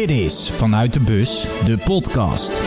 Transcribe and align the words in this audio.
Dit 0.00 0.10
is 0.10 0.50
Vanuit 0.50 0.92
de 0.92 1.00
Bus, 1.00 1.46
de 1.64 1.78
podcast. 1.84 2.60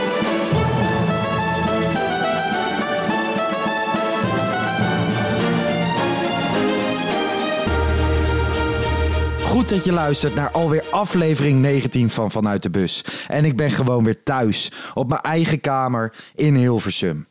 Goed 9.46 9.70
dat 9.70 9.84
je 9.84 9.92
luistert 9.92 10.36
naar 10.36 10.52
alweer 10.52 10.84
aflevering 10.92 11.62
19 11.62 12.10
van 12.10 12.32
Vanuit 12.32 12.64
de 12.64 12.70
Bus. 12.70 13.06
En 13.28 13.46
ik 13.46 13.56
ben 13.56 13.72
gewoon 13.72 14.04
weer 14.04 14.24
thuis, 14.24 14.72
op 14.94 15.10
mijn 15.10 15.22
eigen 15.22 15.60
kamer 15.60 16.14
in 16.36 16.56
Hilversum. 16.56 17.28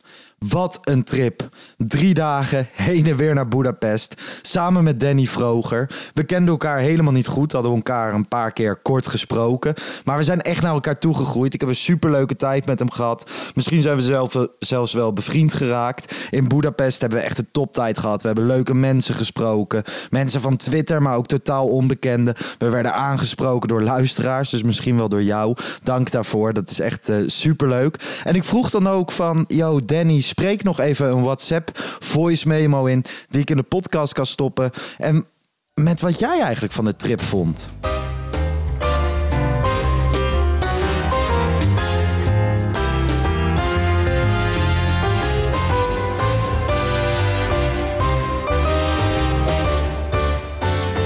Wat 0.49 0.77
een 0.81 1.03
trip. 1.03 1.49
Drie 1.77 2.13
dagen 2.13 2.67
heen 2.71 3.07
en 3.07 3.15
weer 3.15 3.33
naar 3.33 3.47
Budapest. 3.47 4.21
Samen 4.41 4.83
met 4.83 4.99
Danny 4.99 5.25
Vroger. 5.25 5.89
We 6.13 6.23
kenden 6.23 6.49
elkaar 6.49 6.77
helemaal 6.77 7.13
niet 7.13 7.27
goed. 7.27 7.51
Hadden 7.51 7.71
we 7.71 7.77
elkaar 7.77 8.13
een 8.13 8.27
paar 8.27 8.51
keer 8.51 8.75
kort 8.75 9.07
gesproken. 9.07 9.73
Maar 10.05 10.17
we 10.17 10.23
zijn 10.23 10.41
echt 10.41 10.61
naar 10.61 10.73
elkaar 10.73 10.99
toegegroeid. 10.99 11.53
Ik 11.53 11.59
heb 11.59 11.69
een 11.69 11.75
superleuke 11.75 12.35
tijd 12.35 12.65
met 12.65 12.79
hem 12.79 12.91
gehad. 12.91 13.31
Misschien 13.55 13.81
zijn 13.81 13.95
we 13.95 14.01
zelf, 14.01 14.47
zelfs 14.59 14.93
wel 14.93 15.13
bevriend 15.13 15.53
geraakt. 15.53 16.27
In 16.29 16.47
Budapest 16.47 17.01
hebben 17.01 17.19
we 17.19 17.25
echt 17.25 17.37
een 17.37 17.51
toptijd 17.51 17.97
gehad. 17.97 18.21
We 18.21 18.27
hebben 18.27 18.45
leuke 18.45 18.73
mensen 18.73 19.15
gesproken. 19.15 19.83
Mensen 20.09 20.41
van 20.41 20.57
Twitter, 20.57 21.01
maar 21.01 21.15
ook 21.15 21.27
totaal 21.27 21.67
onbekende. 21.67 22.35
We 22.57 22.69
werden 22.69 22.93
aangesproken 22.93 23.67
door 23.67 23.81
luisteraars. 23.81 24.49
Dus 24.49 24.63
misschien 24.63 24.97
wel 24.97 25.09
door 25.09 25.23
jou. 25.23 25.55
Dank 25.83 26.11
daarvoor. 26.11 26.53
Dat 26.53 26.69
is 26.69 26.79
echt 26.79 27.09
uh, 27.09 27.15
superleuk. 27.25 28.21
En 28.23 28.35
ik 28.35 28.43
vroeg 28.43 28.69
dan 28.69 28.87
ook 28.87 29.11
van... 29.11 29.45
Yo, 29.47 29.79
Danny, 29.79 30.21
spreek 30.33 30.63
nog 30.63 30.79
even 30.79 31.07
een 31.09 31.23
WhatsApp 31.23 31.69
voice 31.99 32.47
memo 32.47 32.85
in 32.85 33.03
die 33.29 33.41
ik 33.41 33.49
in 33.49 33.57
de 33.57 33.63
podcast 33.63 34.13
kan 34.13 34.25
stoppen. 34.25 34.71
En 34.97 35.25
met 35.73 36.01
wat 36.01 36.19
jij 36.19 36.41
eigenlijk 36.41 36.73
van 36.73 36.85
de 36.85 36.95
trip 36.95 37.21
vond. 37.21 37.69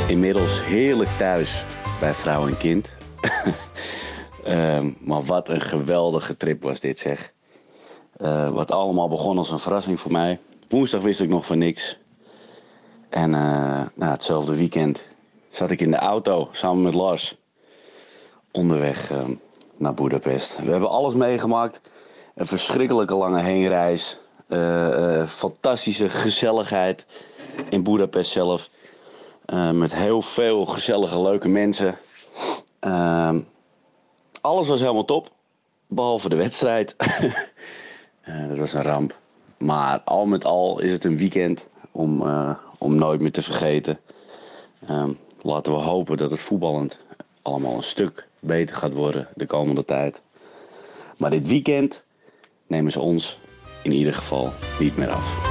Inmiddels 0.08 0.64
heerlijk 0.64 1.09
thuis 1.17 1.66
bij 2.00 2.14
vrouw 2.14 2.47
en 2.47 2.58
kind. 2.58 2.94
um, 4.47 4.97
maar 5.09 5.23
wat 5.23 5.50
een 5.50 5.62
geweldige 5.62 6.38
trip 6.38 6.64
was 6.64 6.80
dit 6.80 7.00
zeg. 7.00 7.36
Uh, 8.22 8.50
wat 8.50 8.72
allemaal 8.72 9.08
begon 9.08 9.38
als 9.38 9.52
een 9.52 9.60
verrassing 9.60 10.00
voor 10.00 10.12
mij. 10.12 10.40
Woensdag 10.68 11.02
wist 11.02 11.20
ik 11.20 11.30
nog 11.30 11.46
van 11.46 11.58
niks. 11.58 11.98
En 13.09 13.32
uh, 13.32 13.82
nou, 13.94 14.12
hetzelfde 14.12 14.56
weekend 14.56 15.04
zat 15.50 15.72
ik 15.72 15.82
in 15.82 15.92
de 15.92 15.98
auto 15.98 16.50
samen 16.52 16.84
met 16.84 16.94
Lars. 16.94 17.38
Onderweg 18.52 19.12
uh, 19.12 19.24
naar 19.76 19.94
Budapest. 19.94 20.58
We 20.58 20.72
hebben 20.72 20.90
alles 20.90 21.14
meegemaakt. 21.14 21.82
Een 22.36 22.46
verschrikkelijke 22.46 23.16
lange 23.16 23.42
heenreis. 23.42 24.18
fantastische 25.28 26.09
gezelligheid 26.09 27.06
in 27.70 27.84
Budapest 27.84 28.31
zelf. 28.31 28.70
met 29.74 29.94
heel 29.94 30.22
veel 30.22 30.66
gezellige, 30.66 31.22
leuke 31.22 31.48
mensen. 31.48 31.98
alles 34.42 34.68
was 34.68 34.80
helemaal 34.80 35.06
top. 35.06 35.30
Behalve 35.88 36.30
de 36.30 36.36
wedstrijd. 36.36 36.96
Uh, 38.30 38.47
dat 38.47 38.58
was 38.58 38.73
een 38.73 38.81
ramp. 38.81 39.16
Maar 39.58 40.02
al 40.06 40.25
met 40.25 40.45
al 40.45 40.80
is 40.80 40.92
het 40.92 41.03
een 41.03 41.17
weekend 41.17 41.67
om, 41.92 42.22
uh, 42.22 42.56
om 42.78 42.95
nooit 42.95 43.22
meer 43.22 43.31
te 43.31 43.42
vergeten. 43.42 44.00
Um, 44.89 45.17
laten 45.42 45.73
we 45.73 45.80
hopen 45.80 46.17
dat 46.17 46.31
het 46.31 46.39
voetballend 46.39 47.00
allemaal 47.42 47.75
een 47.75 47.84
stuk 47.84 48.28
beter 48.39 48.75
gaat 48.75 48.94
worden 48.94 49.28
de 49.35 49.46
komende 49.46 49.85
tijd. 49.85 50.22
Maar 51.18 51.29
dit 51.29 51.47
weekend 51.47 52.06
nemen 52.68 52.91
ze 52.91 53.00
ons 53.00 53.40
in 53.84 53.91
ieder 53.91 54.13
geval 54.13 54.53
niet 54.79 54.97
meer 54.97 55.09
af. 55.09 55.47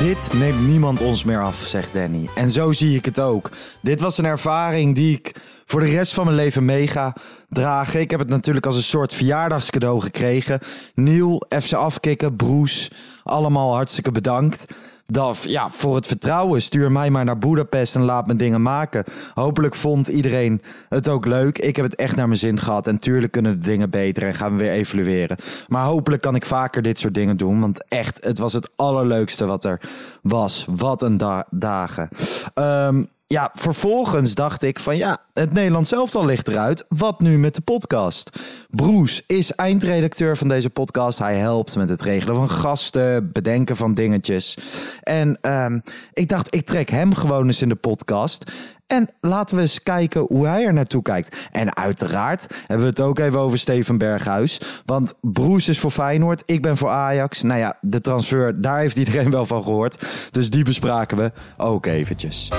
Dit 0.00 0.32
neemt 0.32 0.66
niemand 0.66 1.00
ons 1.00 1.24
meer 1.24 1.42
af, 1.42 1.62
zegt 1.66 1.92
Danny. 1.94 2.28
En 2.34 2.50
zo 2.50 2.72
zie 2.72 2.96
ik 2.96 3.04
het 3.04 3.20
ook. 3.20 3.50
Dit 3.82 4.00
was 4.00 4.18
een 4.18 4.24
ervaring 4.24 4.94
die 4.94 5.16
ik 5.16 5.34
voor 5.64 5.80
de 5.80 5.90
rest 5.90 6.14
van 6.14 6.24
mijn 6.24 6.36
leven 6.36 6.64
mega 6.64 7.16
dragen. 7.48 8.00
Ik 8.00 8.10
heb 8.10 8.20
het 8.20 8.28
natuurlijk 8.28 8.66
als 8.66 8.76
een 8.76 8.82
soort 8.82 9.14
verjaardagscadeau 9.14 10.00
gekregen. 10.00 10.60
Niel, 10.94 11.42
FC 11.62 11.72
Afkikken, 11.72 12.36
Broes, 12.36 12.90
allemaal 13.22 13.74
hartstikke 13.74 14.10
bedankt. 14.10 14.74
Daf, 15.10 15.46
ja, 15.48 15.70
voor 15.70 15.94
het 15.94 16.06
vertrouwen. 16.06 16.62
Stuur 16.62 16.92
mij 16.92 17.10
maar 17.10 17.24
naar 17.24 17.38
Budapest 17.38 17.94
en 17.94 18.02
laat 18.02 18.26
me 18.26 18.36
dingen 18.36 18.62
maken. 18.62 19.04
Hopelijk 19.34 19.74
vond 19.74 20.08
iedereen 20.08 20.62
het 20.88 21.08
ook 21.08 21.26
leuk. 21.26 21.58
Ik 21.58 21.76
heb 21.76 21.84
het 21.84 21.94
echt 21.94 22.16
naar 22.16 22.26
mijn 22.26 22.38
zin 22.38 22.58
gehad. 22.58 22.86
En 22.86 22.98
tuurlijk 22.98 23.32
kunnen 23.32 23.60
de 23.60 23.66
dingen 23.66 23.90
beter 23.90 24.22
en 24.22 24.34
gaan 24.34 24.52
we 24.52 24.62
weer 24.62 24.72
evalueren. 24.72 25.36
Maar 25.68 25.84
hopelijk 25.84 26.22
kan 26.22 26.34
ik 26.34 26.44
vaker 26.44 26.82
dit 26.82 26.98
soort 26.98 27.14
dingen 27.14 27.36
doen. 27.36 27.60
Want 27.60 27.88
echt, 27.88 28.24
het 28.24 28.38
was 28.38 28.52
het 28.52 28.70
allerleukste 28.76 29.44
wat 29.44 29.64
er 29.64 29.80
was. 30.22 30.66
Wat 30.68 31.02
een 31.02 31.20
dagen. 31.50 32.08
Um, 32.54 33.08
ja, 33.32 33.50
vervolgens 33.52 34.34
dacht 34.34 34.62
ik 34.62 34.80
van 34.80 34.96
ja, 34.96 35.18
het 35.34 35.52
Nederlands 35.52 35.88
zelf 35.88 36.14
al 36.14 36.24
ligt 36.24 36.48
eruit. 36.48 36.84
Wat 36.88 37.20
nu 37.20 37.38
met 37.38 37.54
de 37.54 37.60
podcast? 37.60 38.30
Broes 38.70 39.22
is 39.26 39.54
eindredacteur 39.54 40.36
van 40.36 40.48
deze 40.48 40.70
podcast. 40.70 41.18
Hij 41.18 41.36
helpt 41.36 41.76
met 41.76 41.88
het 41.88 42.02
regelen 42.02 42.34
van 42.34 42.50
gasten, 42.50 43.32
bedenken 43.32 43.76
van 43.76 43.94
dingetjes. 43.94 44.58
En 45.02 45.38
um, 45.42 45.82
ik 46.12 46.28
dacht, 46.28 46.54
ik 46.54 46.66
trek 46.66 46.90
hem 46.90 47.14
gewoon 47.14 47.46
eens 47.46 47.62
in 47.62 47.68
de 47.68 47.74
podcast. 47.74 48.52
En 48.86 49.08
laten 49.20 49.56
we 49.56 49.62
eens 49.62 49.82
kijken 49.82 50.20
hoe 50.20 50.46
hij 50.46 50.64
er 50.64 50.72
naartoe 50.72 51.02
kijkt. 51.02 51.48
En 51.52 51.76
uiteraard 51.76 52.46
hebben 52.66 52.86
we 52.86 52.92
het 52.92 53.00
ook 53.00 53.18
even 53.18 53.38
over 53.38 53.58
Steven 53.58 53.98
Berghuis. 53.98 54.60
Want 54.84 55.14
Broes 55.20 55.68
is 55.68 55.78
voor 55.78 55.90
Feyenoord, 55.90 56.42
ik 56.46 56.62
ben 56.62 56.76
voor 56.76 56.88
Ajax. 56.88 57.42
Nou 57.42 57.58
ja, 57.58 57.78
de 57.80 58.00
transfer, 58.00 58.60
daar 58.60 58.78
heeft 58.78 58.96
iedereen 58.96 59.30
wel 59.30 59.46
van 59.46 59.62
gehoord. 59.62 60.06
Dus 60.30 60.50
die 60.50 60.64
bespraken 60.64 61.16
we 61.16 61.32
ook 61.56 61.86
eventjes. 61.86 62.50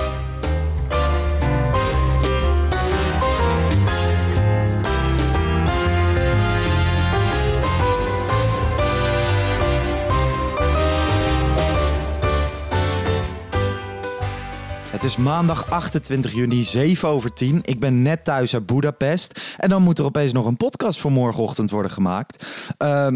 Het 15.02 15.10
is 15.10 15.16
maandag 15.16 15.70
28 15.70 16.32
juni, 16.32 16.62
7 16.62 17.08
over 17.08 17.32
10. 17.32 17.60
Ik 17.62 17.80
ben 17.80 18.02
net 18.02 18.24
thuis 18.24 18.54
uit 18.54 18.66
Budapest. 18.66 19.54
En 19.56 19.68
dan 19.68 19.82
moet 19.82 19.98
er 19.98 20.04
opeens 20.04 20.32
nog 20.32 20.46
een 20.46 20.56
podcast 20.56 21.00
voor 21.00 21.12
morgenochtend 21.12 21.70
worden 21.70 21.90
gemaakt. 21.90 22.46
Uh, 22.78 23.06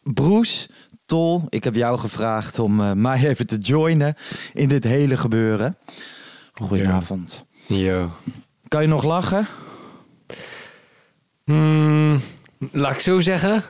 Broes, 0.00 0.68
Tol, 1.04 1.44
ik 1.48 1.64
heb 1.64 1.74
jou 1.74 1.98
gevraagd 1.98 2.58
om 2.58 2.80
uh, 2.80 2.92
mij 2.92 3.26
even 3.26 3.46
te 3.46 3.58
joinen 3.58 4.14
in 4.52 4.68
dit 4.68 4.84
hele 4.84 5.16
gebeuren. 5.16 5.76
Goedenavond. 6.52 7.44
Yo. 7.66 8.10
Kan 8.68 8.82
je 8.82 8.88
nog 8.88 9.04
lachen? 9.04 9.46
Hmm, 11.44 12.20
laat 12.72 12.92
ik 12.92 13.00
zo 13.00 13.20
zeggen, 13.20 13.62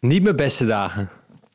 niet 0.00 0.22
mijn 0.22 0.36
beste 0.36 0.66
dagen. 0.66 1.08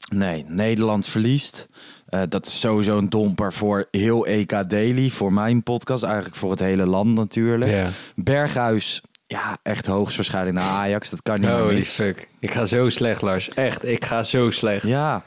Nee, 0.09 0.45
Nederland 0.47 1.07
verliest. 1.07 1.67
Uh, 2.09 2.21
dat 2.29 2.45
is 2.45 2.59
sowieso 2.59 2.97
een 2.97 3.09
domper 3.09 3.53
voor 3.53 3.87
heel 3.91 4.25
EK 4.25 4.69
Daily, 4.69 5.09
voor 5.09 5.33
mijn 5.33 5.63
podcast, 5.63 6.03
eigenlijk 6.03 6.35
voor 6.35 6.51
het 6.51 6.59
hele 6.59 6.85
land 6.85 7.15
natuurlijk. 7.15 7.87
Berghuis, 8.15 9.01
ja, 9.27 9.57
echt 9.63 9.85
hoogstwaarschijnlijk 9.85 10.57
naar 10.57 10.69
Ajax. 10.69 11.09
Dat 11.09 11.21
kan 11.21 11.39
niet 11.39 11.49
Holy 11.49 11.73
meer 11.73 11.83
fuck. 11.83 12.29
Ik 12.39 12.51
ga 12.51 12.65
zo 12.65 12.89
slecht, 12.89 13.21
Lars. 13.21 13.49
Echt, 13.49 13.85
ik 13.85 14.05
ga 14.05 14.23
zo 14.23 14.49
slecht. 14.49 14.87
Ja, 14.87 15.23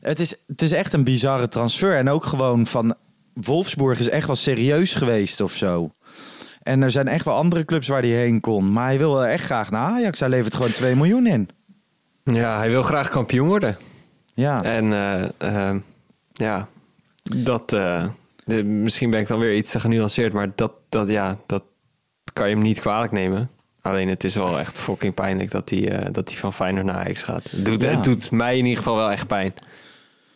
het 0.00 0.20
is, 0.20 0.34
het 0.46 0.62
is 0.62 0.72
echt 0.72 0.92
een 0.92 1.04
bizarre 1.04 1.48
transfer. 1.48 1.96
En 1.96 2.10
ook 2.10 2.24
gewoon 2.24 2.66
van 2.66 2.94
Wolfsburg 3.34 3.98
is 3.98 4.08
echt 4.08 4.26
wel 4.26 4.36
serieus 4.36 4.94
geweest 4.94 5.40
of 5.40 5.52
zo. 5.52 5.90
En 6.62 6.82
er 6.82 6.90
zijn 6.90 7.08
echt 7.08 7.24
wel 7.24 7.34
andere 7.34 7.64
clubs 7.64 7.88
waar 7.88 8.02
hij 8.02 8.10
heen 8.10 8.40
kon. 8.40 8.72
Maar 8.72 8.86
hij 8.86 8.98
wil 8.98 9.24
echt 9.24 9.44
graag 9.44 9.70
naar 9.70 9.82
Ajax. 9.82 10.20
Hij 10.20 10.28
levert 10.28 10.54
gewoon 10.54 10.72
2 10.72 10.96
miljoen 10.96 11.26
in. 11.26 11.48
Ja, 12.24 12.56
hij 12.56 12.68
wil 12.68 12.82
graag 12.82 13.08
kampioen 13.08 13.48
worden. 13.48 13.76
Ja. 14.34 14.62
En 14.62 14.84
uh, 14.84 15.28
uh, 15.38 15.74
ja, 16.42 16.68
dat. 17.22 17.72
Uh, 17.72 18.08
de, 18.44 18.64
misschien 18.64 19.10
ben 19.10 19.20
ik 19.20 19.26
dan 19.26 19.38
weer 19.38 19.56
iets 19.56 19.70
te 19.70 19.80
genuanceerd, 19.80 20.32
maar 20.32 20.52
dat, 20.54 20.72
dat, 20.88 21.08
ja, 21.08 21.38
dat 21.46 21.62
kan 22.32 22.48
je 22.48 22.54
hem 22.54 22.62
niet 22.62 22.80
kwalijk 22.80 23.12
nemen. 23.12 23.50
Alleen 23.80 24.08
het 24.08 24.24
is 24.24 24.34
wel 24.34 24.58
echt 24.58 24.78
fucking 24.80 25.14
pijnlijk 25.14 25.50
dat 25.50 25.70
hij, 25.70 26.04
uh, 26.04 26.12
dat 26.12 26.28
hij 26.28 26.38
van 26.38 26.52
Feyenoord 26.52 26.84
naar 26.84 26.94
Ajax 26.94 27.22
gaat. 27.22 27.50
Het 27.50 27.64
doet, 27.64 27.82
ja. 27.82 27.88
het 27.88 28.04
doet 28.04 28.30
mij 28.30 28.58
in 28.58 28.64
ieder 28.64 28.82
geval 28.82 28.96
wel 28.96 29.10
echt 29.10 29.26
pijn. 29.26 29.54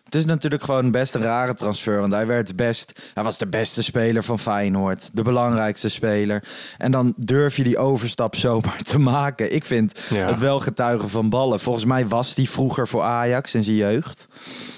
Het 0.04 0.14
is 0.14 0.24
natuurlijk 0.24 0.62
gewoon 0.62 0.90
best 0.90 1.14
een 1.14 1.22
rare 1.22 1.54
transfer. 1.54 2.00
Want 2.00 2.12
hij 2.12 2.26
werd 2.26 2.56
best. 2.56 3.00
Hij 3.14 3.22
was 3.22 3.38
de 3.38 3.46
beste 3.46 3.82
speler 3.82 4.24
van 4.24 4.38
Feyenoord. 4.38 5.10
De 5.12 5.22
belangrijkste 5.22 5.88
speler. 5.88 6.44
En 6.78 6.90
dan 6.90 7.14
durf 7.16 7.56
je 7.56 7.62
die 7.62 7.78
overstap 7.78 8.34
zomaar 8.36 8.82
te 8.82 8.98
maken. 8.98 9.54
Ik 9.54 9.64
vind 9.64 10.00
ja. 10.10 10.26
het 10.26 10.38
wel 10.38 10.60
getuigen 10.60 11.10
van 11.10 11.28
ballen. 11.28 11.60
Volgens 11.60 11.84
mij 11.84 12.06
was 12.06 12.34
hij 12.34 12.46
vroeger 12.46 12.88
voor 12.88 13.02
Ajax 13.02 13.54
in 13.54 13.64
zijn 13.64 13.76
jeugd. 13.76 14.28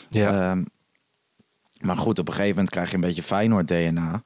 Ja. 0.08 0.50
Um, 0.50 0.66
Maar 1.80 1.96
goed, 1.96 2.19
op 2.19 2.28
een 2.28 2.34
gegeven 2.34 2.54
moment 2.54 2.70
krijg 2.70 2.88
je 2.88 2.94
een 2.94 3.00
beetje 3.00 3.22
Feyenoord-DNA. 3.22 4.22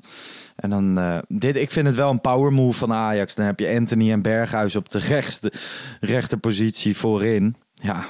En 0.56 0.70
dan, 0.70 0.98
eh, 0.98 1.18
dit, 1.28 1.56
ik 1.56 1.70
vind 1.70 1.86
het 1.86 1.96
wel 1.96 2.10
een 2.10 2.20
power 2.20 2.52
move 2.52 2.78
van 2.78 2.92
Ajax. 2.92 3.34
Dan 3.34 3.46
heb 3.46 3.58
je 3.58 3.74
Anthony 3.74 4.12
en 4.12 4.22
Berghuis 4.22 4.76
op 4.76 4.88
de 4.88 4.98
rechtste, 4.98 5.52
rechterpositie 6.00 6.96
voorin. 6.96 7.56
Ja, 7.74 8.04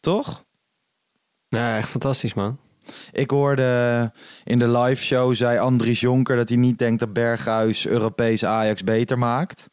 toch? 0.00 0.44
Ja, 1.48 1.76
echt 1.76 1.88
fantastisch, 1.88 2.34
man. 2.34 2.58
Ik 3.12 3.30
hoorde 3.30 4.12
in 4.44 4.58
de 4.58 4.68
live 4.68 5.02
show, 5.02 5.34
zei 5.34 5.58
Andries 5.58 6.00
Jonker... 6.00 6.36
dat 6.36 6.48
hij 6.48 6.58
niet 6.58 6.78
denkt 6.78 7.00
dat 7.00 7.12
Berghuis 7.12 7.86
Europees 7.86 8.44
Ajax 8.44 8.84
beter 8.84 9.18
maakt. 9.18 9.68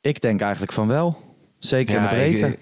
Ik 0.00 0.20
denk 0.20 0.40
eigenlijk 0.40 0.72
van 0.72 0.88
wel. 0.88 1.36
Zeker 1.58 1.96
in 1.96 2.02
de 2.02 2.08
breedte. 2.08 2.46
Ik, 2.46 2.58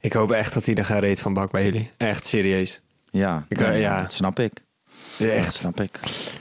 ik, 0.00 0.12
hoop 0.12 0.30
echt 0.30 0.54
dat 0.54 0.64
hij 0.64 0.74
er 0.74 0.84
gaan 0.84 0.98
reet 0.98 1.20
van 1.20 1.34
bak 1.34 1.50
bij 1.50 1.64
jullie. 1.64 1.90
Echt 1.96 2.26
serieus. 2.26 2.82
Ja, 3.16 3.44
Ik, 3.48 3.58
ja, 3.58 3.64
eh, 3.66 3.80
ja. 3.80 4.00
dat 4.00 4.12
snap 4.12 4.38
ik. 4.38 4.52
Dat 5.18 5.28
echt. 5.28 5.54
snap 5.54 5.80
ik. 5.80 6.00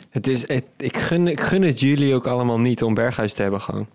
Het 0.10 0.28
is, 0.28 0.48
het, 0.48 0.66
ik, 0.78 0.98
gun, 0.98 1.28
ik 1.28 1.40
gun 1.42 1.62
het 1.62 1.80
jullie 1.80 2.14
ook 2.16 2.28
allemaal 2.28 2.60
niet 2.60 2.84
om 2.84 2.94
Berghuis 2.94 3.34
te 3.34 3.42
hebben 3.42 3.62
gewoon. 3.62 3.88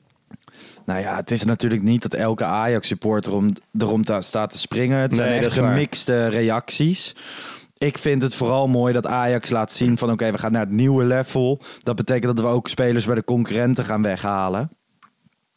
Nou 0.86 1.00
ja, 1.00 1.16
het 1.16 1.30
is 1.30 1.44
natuurlijk 1.44 1.82
niet 1.82 2.02
dat 2.02 2.14
elke 2.14 2.44
Ajax-supporter 2.44 3.32
om, 3.34 3.52
erom 3.78 4.04
ta- 4.04 4.20
staat 4.20 4.50
te 4.50 4.58
springen. 4.58 4.98
Het 4.98 5.14
zijn 5.14 5.28
Nee, 5.30 5.38
echt 5.38 5.56
waar. 5.56 5.68
gemixte 5.72 6.26
reacties. 6.28 7.14
Ik 7.78 7.98
vind 7.98 8.22
het 8.22 8.34
vooral 8.34 8.68
mooi 8.68 8.92
dat 8.92 9.06
Ajax 9.06 9.50
laat 9.50 9.72
zien 9.72 9.98
van... 9.98 10.10
oké, 10.10 10.30
we 10.32 10.38
gaan 10.38 10.52
naar 10.52 10.60
het 10.66 10.70
nieuwe 10.74 11.04
level. 11.04 11.60
Dat 11.82 11.96
betekent 11.96 12.36
dat 12.36 12.44
we 12.44 12.50
ook 12.52 12.68
spelers 12.68 13.04
bij 13.06 13.14
de 13.14 13.24
concurrenten 13.24 13.84
gaan 13.84 14.02
weghalen. 14.02 14.70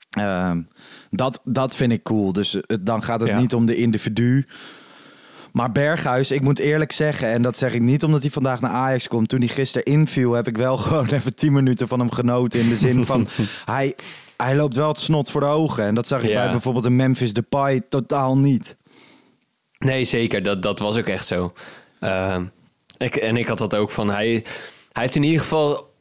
Ehm, 0.09 0.61
dat, 1.09 1.41
dat 1.43 1.75
vind 1.75 1.91
ik 1.91 2.03
cool. 2.03 2.31
Dus 2.33 2.51
het- 2.51 2.85
dan 2.85 3.03
gaat 3.03 3.19
het 3.21 3.29
Ja. 3.29 3.39
niet 3.39 3.53
om 3.53 3.65
de 3.65 3.75
individu. 3.75 4.47
Maar 5.53 5.71
Berghuis, 5.71 6.31
ik 6.31 6.41
moet 6.41 6.59
eerlijk 6.59 6.91
zeggen... 6.91 7.27
en 7.27 7.41
dat 7.41 7.57
zeg 7.57 7.73
ik 7.73 7.81
niet 7.81 8.03
omdat 8.03 8.21
hij 8.21 8.31
vandaag 8.31 8.61
naar 8.61 8.71
Ajax 8.71 9.07
komt... 9.07 9.29
toen 9.29 9.39
hij 9.39 9.47
gisteren 9.47 9.85
inviel, 9.93 10.33
heb 10.33 10.47
ik 10.47 10.57
wel 10.57 10.77
gewoon 10.87 11.07
even 11.07 11.35
10 11.35 11.53
minuten 11.53 11.87
van 11.87 11.99
hem 11.99 12.11
genoten... 12.11 12.59
in 12.59 12.69
de 12.69 12.75
zin 12.75 13.05
van, 13.05 13.27
hij, 13.65 13.95
hij 14.37 14.55
loopt 14.55 14.75
wel 14.75 14.87
het 14.87 14.99
snot 14.99 15.31
voor 15.31 15.41
de 15.41 15.47
ogen. 15.47 15.83
En 15.85 15.95
dat 15.95 16.07
zag 16.07 16.23
ik 16.23 16.29
Ja. 16.29 16.43
bij 16.43 16.51
bijvoorbeeld 16.51 16.85
een 16.85 16.95
Memphis 16.95 17.33
Depay 17.33 17.81
totaal 17.89 18.37
niet. 18.37 18.75
Nee, 19.77 20.05
zeker. 20.05 20.43
Dat, 20.43 20.63
dat 20.63 20.79
was 20.79 20.97
ook 20.97 21.07
echt 21.07 21.25
zo. 21.25 21.53
Ehm, 21.99 22.43
ik, 22.97 23.15
en 23.15 23.37
ik 23.37 23.47
had 23.47 23.57
dat 23.57 23.75
ook 23.75 23.91
van... 23.91 24.09
Hij, 24.09 24.27
hij 24.91 25.03
heeft 25.03 25.15
in 25.15 25.23
ieder 25.23 25.41
geval 25.41 25.91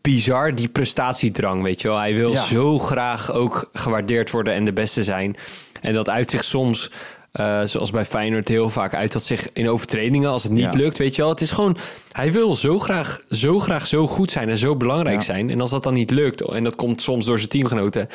bizar 0.00 0.54
die 0.54 0.68
prestatiedrang, 0.68 1.62
weet 1.62 1.80
je 1.82 1.88
wel. 1.88 1.98
Hij 1.98 2.14
wil 2.14 2.32
Ja. 2.32 2.42
zo 2.42 2.78
graag 2.78 3.32
ook 3.32 3.68
gewaardeerd 3.72 4.30
worden 4.30 4.54
en 4.54 4.64
de 4.64 4.72
beste 4.72 5.02
zijn. 5.04 5.36
En 5.80 5.94
dat 5.94 6.08
uit 6.08 6.30
zich 6.30 6.44
soms, 6.44 6.90
eh, 7.32 7.62
zoals 7.64 7.90
bij 7.90 8.04
Feyenoord 8.04 8.48
heel 8.48 8.68
vaak, 8.68 8.94
uit 8.94 9.12
dat 9.12 9.22
zich 9.24 9.48
in 9.52 9.68
overtredingen 9.68 10.30
als 10.30 10.42
het 10.42 10.52
niet 10.52 10.62
Ja. 10.62 10.70
lukt, 10.70 10.98
weet 10.98 11.16
je 11.16 11.22
wel. 11.22 11.30
Het 11.30 11.40
is 11.40 11.50
gewoon, 11.50 11.76
hij 12.12 12.32
wil 12.32 12.56
zo 12.56 12.78
graag, 12.78 13.24
zo 13.30 13.58
graag 13.58 13.86
zo 13.86 14.06
goed 14.06 14.30
zijn 14.30 14.48
en 14.48 14.58
zo 14.58 14.76
belangrijk 14.76 15.16
Ja. 15.16 15.22
zijn. 15.22 15.50
En 15.50 15.60
als 15.60 15.70
dat 15.70 15.82
dan 15.82 15.94
niet 15.94 16.10
lukt, 16.10 16.40
en 16.40 16.64
dat 16.64 16.76
komt 16.76 17.02
soms 17.02 17.26
door 17.26 17.38
zijn 17.38 17.50
teamgenoten, 17.50 18.08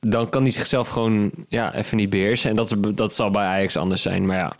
dan 0.00 0.28
kan 0.28 0.42
hij 0.42 0.50
zichzelf 0.50 0.88
gewoon 0.88 1.30
ja, 1.48 1.74
even 1.74 1.96
niet 1.96 2.10
beheersen. 2.10 2.50
En 2.50 2.56
dat, 2.56 2.74
dat 2.94 3.14
zal 3.14 3.30
bij 3.30 3.44
Ajax 3.46 3.76
anders 3.76 4.02
zijn. 4.02 4.26
Maar 4.26 4.36
ja, 4.36 4.52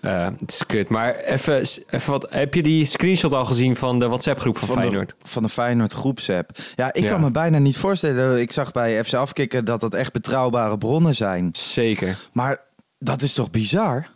eh, 0.00 0.28
het 0.40 0.50
is 0.52 0.66
kut. 0.66 0.88
Maar 0.88 1.14
even, 1.16 1.60
even 1.90 2.10
wat, 2.10 2.26
heb 2.30 2.54
je 2.54 2.62
die 2.62 2.84
screenshot 2.84 3.32
al 3.32 3.44
gezien 3.44 3.76
van 3.76 3.98
de 3.98 4.06
WhatsApp-groep 4.08 4.58
van, 4.58 4.68
Feyenoord? 4.68 5.08
De, 5.08 5.14
van 5.28 5.42
de 5.42 5.48
Feyenoord 5.48 5.92
groepsapp. 5.92 6.50
Ja, 6.76 6.92
ik 6.92 7.02
Ja. 7.02 7.10
kan 7.10 7.20
me 7.20 7.30
bijna 7.30 7.58
niet 7.58 7.76
voorstellen. 7.76 8.40
Ik 8.40 8.52
zag 8.52 8.72
bij 8.72 9.04
FC 9.04 9.14
Afkikken 9.14 9.64
dat 9.64 9.80
dat 9.80 9.94
echt 9.94 10.12
betrouwbare 10.12 10.78
bronnen 10.78 11.14
zijn. 11.14 11.48
Zeker. 11.52 12.18
Maar 12.32 12.60
dat 13.00 13.22
is 13.22 13.32
toch 13.32 13.50
bizar? 13.50 14.08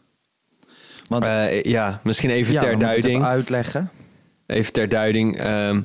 Want 1.09 1.25
Eh, 1.25 1.63
ja, 1.63 2.01
misschien 2.05 2.31
even 2.31 2.53
ja, 2.53 2.61
ter 2.61 2.79
duiding. 2.79 3.15
even 3.15 3.27
uitleggen. 3.27 3.91
Even 4.47 4.73
ter 4.73 4.89
duiding. 4.89 5.37
ehm, 5.39 5.83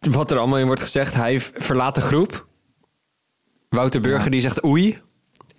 wat 0.00 0.30
er 0.30 0.38
allemaal 0.38 0.58
in 0.58 0.66
wordt 0.66 0.82
gezegd. 0.82 1.14
Hij 1.14 1.40
verlaat 1.40 1.94
de 1.94 2.00
groep. 2.00 2.46
Wouter 3.68 4.00
Burger 4.00 4.24
Ja. 4.24 4.30
die 4.30 4.40
zegt 4.40 4.64
oei. 4.64 4.98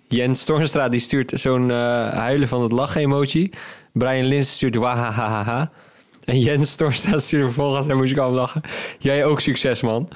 Jens 0.08 0.40
Stornstra 0.40 0.88
die 0.88 1.00
stuurt 1.00 1.32
zo'n 1.34 1.70
eh, 1.70 1.76
huilen 2.12 2.48
van 2.48 2.62
het 2.62 2.72
lachen 2.72 3.00
emoji. 3.00 3.50
Brian 3.92 4.24
Lins 4.26 4.52
stuurt 4.52 4.74
wahahaha. 4.74 5.70
En 6.24 6.40
Jens 6.40 6.70
Stornstra 6.70 7.18
stuurt 7.18 7.44
vervolgens, 7.44 7.86
en 7.88 7.96
moest 7.96 8.12
ik 8.12 8.18
al 8.18 8.30
lachen. 8.30 8.62
Jij 8.98 9.24
ook 9.24 9.40
succes 9.40 9.80
man. 9.82 10.08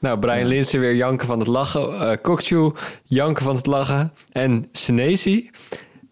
Nou, 0.00 0.18
Brian 0.18 0.46
Linsen 0.46 0.80
weer 0.80 0.94
janken 0.94 1.26
van 1.26 1.38
het 1.38 1.48
lachen. 1.48 2.10
eh 2.10 2.16
Kokchu, 2.22 2.72
janken 3.04 3.44
van 3.44 3.56
het 3.56 3.66
lachen. 3.66 4.12
En 4.32 4.68
Senesi, 4.72 5.50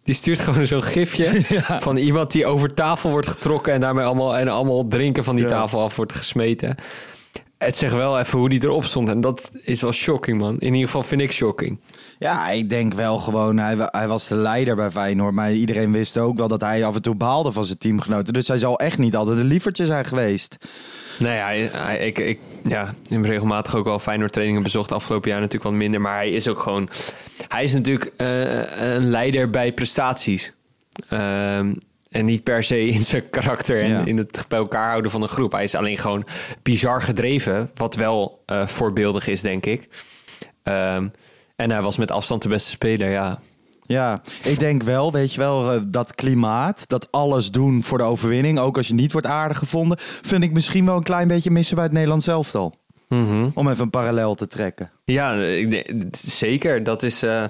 die 0.03 0.15
stuurt 0.15 0.39
gewoon 0.47 0.67
zo'n 0.67 0.83
gifje 0.83 1.31
van 1.81 1.97
iemand 1.97 2.31
die 2.33 2.47
over 2.47 2.75
tafel 2.75 3.11
wordt 3.11 3.27
getrokken 3.27 3.73
en 3.73 3.81
daarmee 3.81 4.05
allemaal, 4.05 4.37
en 4.37 4.49
allemaal 4.49 4.87
drinken 4.87 5.25
van 5.25 5.35
die 5.37 5.45
Ja. 5.45 5.51
tafel 5.51 5.81
af 5.81 5.97
wordt 5.97 6.13
gesmeten. 6.15 6.77
Het 7.59 7.77
zegt 7.77 7.93
wel 7.93 8.19
even 8.19 8.39
hoe 8.39 8.49
die 8.49 8.63
erop 8.65 8.85
stond. 8.85 9.09
En 9.09 9.21
dat 9.21 9.51
is 9.63 9.81
wel 9.83 9.93
shocking, 9.93 10.39
man. 10.41 10.59
In 10.59 10.73
ieder 10.73 10.87
geval 10.87 11.03
vind 11.03 11.21
ik 11.21 11.33
shocking. 11.33 11.81
Ja, 12.19 12.49
ik 12.49 12.71
denk 12.71 12.95
wel 12.95 13.19
gewoon, 13.19 13.57
hij, 13.59 13.77
hij 13.91 14.09
was 14.09 14.29
de 14.29 14.35
leider 14.35 14.77
bij 14.77 14.91
Feyenoord. 14.91 15.35
Maar 15.35 15.53
iedereen 15.53 15.93
wist 15.93 16.19
ook 16.19 16.37
wel 16.39 16.49
dat 16.49 16.61
hij 16.61 16.85
af 16.85 16.95
en 16.95 17.03
toe 17.03 17.15
baalde 17.15 17.53
van 17.53 17.65
zijn 17.65 17.79
teamgenoten. 17.79 18.33
Dus 18.33 18.49
hij 18.49 18.59
zal 18.59 18.79
echt 18.79 18.99
niet 18.99 19.17
altijd 19.17 19.39
een 19.39 19.45
lievertje 19.47 19.87
zijn 19.87 20.05
geweest. 20.05 20.57
Nee, 21.19 21.39
hij, 21.39 21.71
hij- 21.73 21.99
ik, 21.99 22.19
ik 22.19 22.39
ja, 22.63 22.83
ik 23.05 23.11
heb 23.11 23.25
regelmatig 23.25 23.75
ook 23.77 23.85
wel 23.85 23.99
Feyenoord 23.99 24.33
trainingen 24.33 24.63
bezocht. 24.63 24.93
Afgelopen 24.93 25.31
jaar 25.31 25.39
natuurlijk 25.41 25.71
wat 25.71 25.79
minder. 25.79 26.01
Maar 26.01 26.17
hij 26.17 26.31
is 26.31 26.49
ook 26.49 26.59
gewoon... 26.59 26.89
Hij 27.49 27.65
is 27.65 27.73
natuurlijk 27.73 28.13
eh, 28.17 28.95
een 28.95 29.11
leider 29.11 29.51
bij 29.51 29.73
prestaties. 29.73 30.53
Ehm, 31.09 31.75
en 32.11 32.25
niet 32.25 32.43
per 32.43 32.63
se 32.63 32.87
in 32.87 33.03
zijn 33.03 33.31
karakter 33.31 33.83
en 33.83 33.89
Ja. 33.89 34.03
in 34.05 34.17
het 34.19 34.45
bij 34.49 34.59
elkaar 34.59 34.89
houden 34.89 35.11
van 35.11 35.23
een 35.23 35.29
groep. 35.29 35.53
Hij 35.53 35.65
is 35.65 35.75
alleen 35.75 35.99
gewoon 35.99 36.27
bizar 36.63 37.03
gedreven. 37.03 37.71
Wat 37.75 37.95
wel 37.95 38.43
eh, 38.47 38.67
voorbeeldig 38.67 39.27
is, 39.27 39.41
denk 39.41 39.67
ik. 39.67 39.89
Ehm, 40.63 41.09
en 41.57 41.71
hij 41.71 41.83
was 41.83 41.97
met 41.97 42.11
afstand 42.11 42.43
de 42.43 42.49
beste 42.49 42.71
speler, 42.71 43.11
ja. 43.11 43.39
Ja, 43.87 44.19
ik 44.43 44.59
denk 44.59 44.83
wel, 44.83 45.13
weet 45.13 45.33
je 45.33 45.39
wel, 45.39 45.73
eh, 45.73 45.81
dat 45.87 46.15
klimaat, 46.15 46.89
dat 46.89 47.09
alles 47.11 47.51
doen 47.51 47.83
voor 47.83 47.99
de 47.99 48.05
overwinning, 48.05 48.59
ook 48.59 48.77
als 48.77 48.89
je 48.89 48.95
niet 48.95 49.13
wordt 49.13 49.27
aardig 49.27 49.59
gevonden, 49.59 49.99
vind 50.01 50.43
ik 50.43 50.53
misschien 50.53 50.87
wel 50.87 50.97
een 50.97 51.03
klein 51.03 51.29
beetje 51.29 51.51
missen 51.51 51.75
bij 51.75 51.85
het 51.85 51.93
Nederlands 51.93 52.27
elftal. 52.27 52.75
Om 53.55 53.69
even 53.69 53.81
een 53.81 53.91
parallel 53.91 54.35
te 54.35 54.47
trekken. 54.47 54.91
Ja, 55.05 55.35
ik 55.35 55.85
zeker. 56.11 56.83
Dat 56.83 57.03
is, 57.03 57.23
eh, 57.23 57.45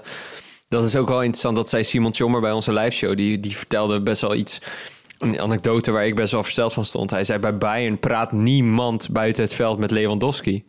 dat 0.68 0.84
is 0.84 0.96
ook 0.96 1.08
wel 1.08 1.20
interessant. 1.20 1.56
Dat 1.56 1.68
zei 1.68 1.84
Simon 1.84 2.12
Tjommer 2.12 2.40
bij 2.40 2.52
onze 2.52 2.72
live 2.72 2.90
show. 2.90 3.16
Die, 3.16 3.40
die 3.40 3.56
vertelde 3.56 4.02
best 4.02 4.20
wel 4.20 4.34
iets. 4.34 4.60
Een 5.18 5.40
anekdote 5.40 5.90
waar 5.90 6.06
ik 6.06 6.14
best 6.14 6.32
wel 6.32 6.42
versteld 6.42 6.72
van 6.72 6.84
stond. 6.84 7.10
Hij 7.10 7.24
zei: 7.24 7.38
Bij 7.38 7.58
Bayern 7.58 7.98
praat 7.98 8.32
niemand 8.32 9.08
buiten 9.10 9.42
het 9.42 9.54
veld 9.54 9.78
met 9.78 9.90
Lewandowski. 9.90 10.64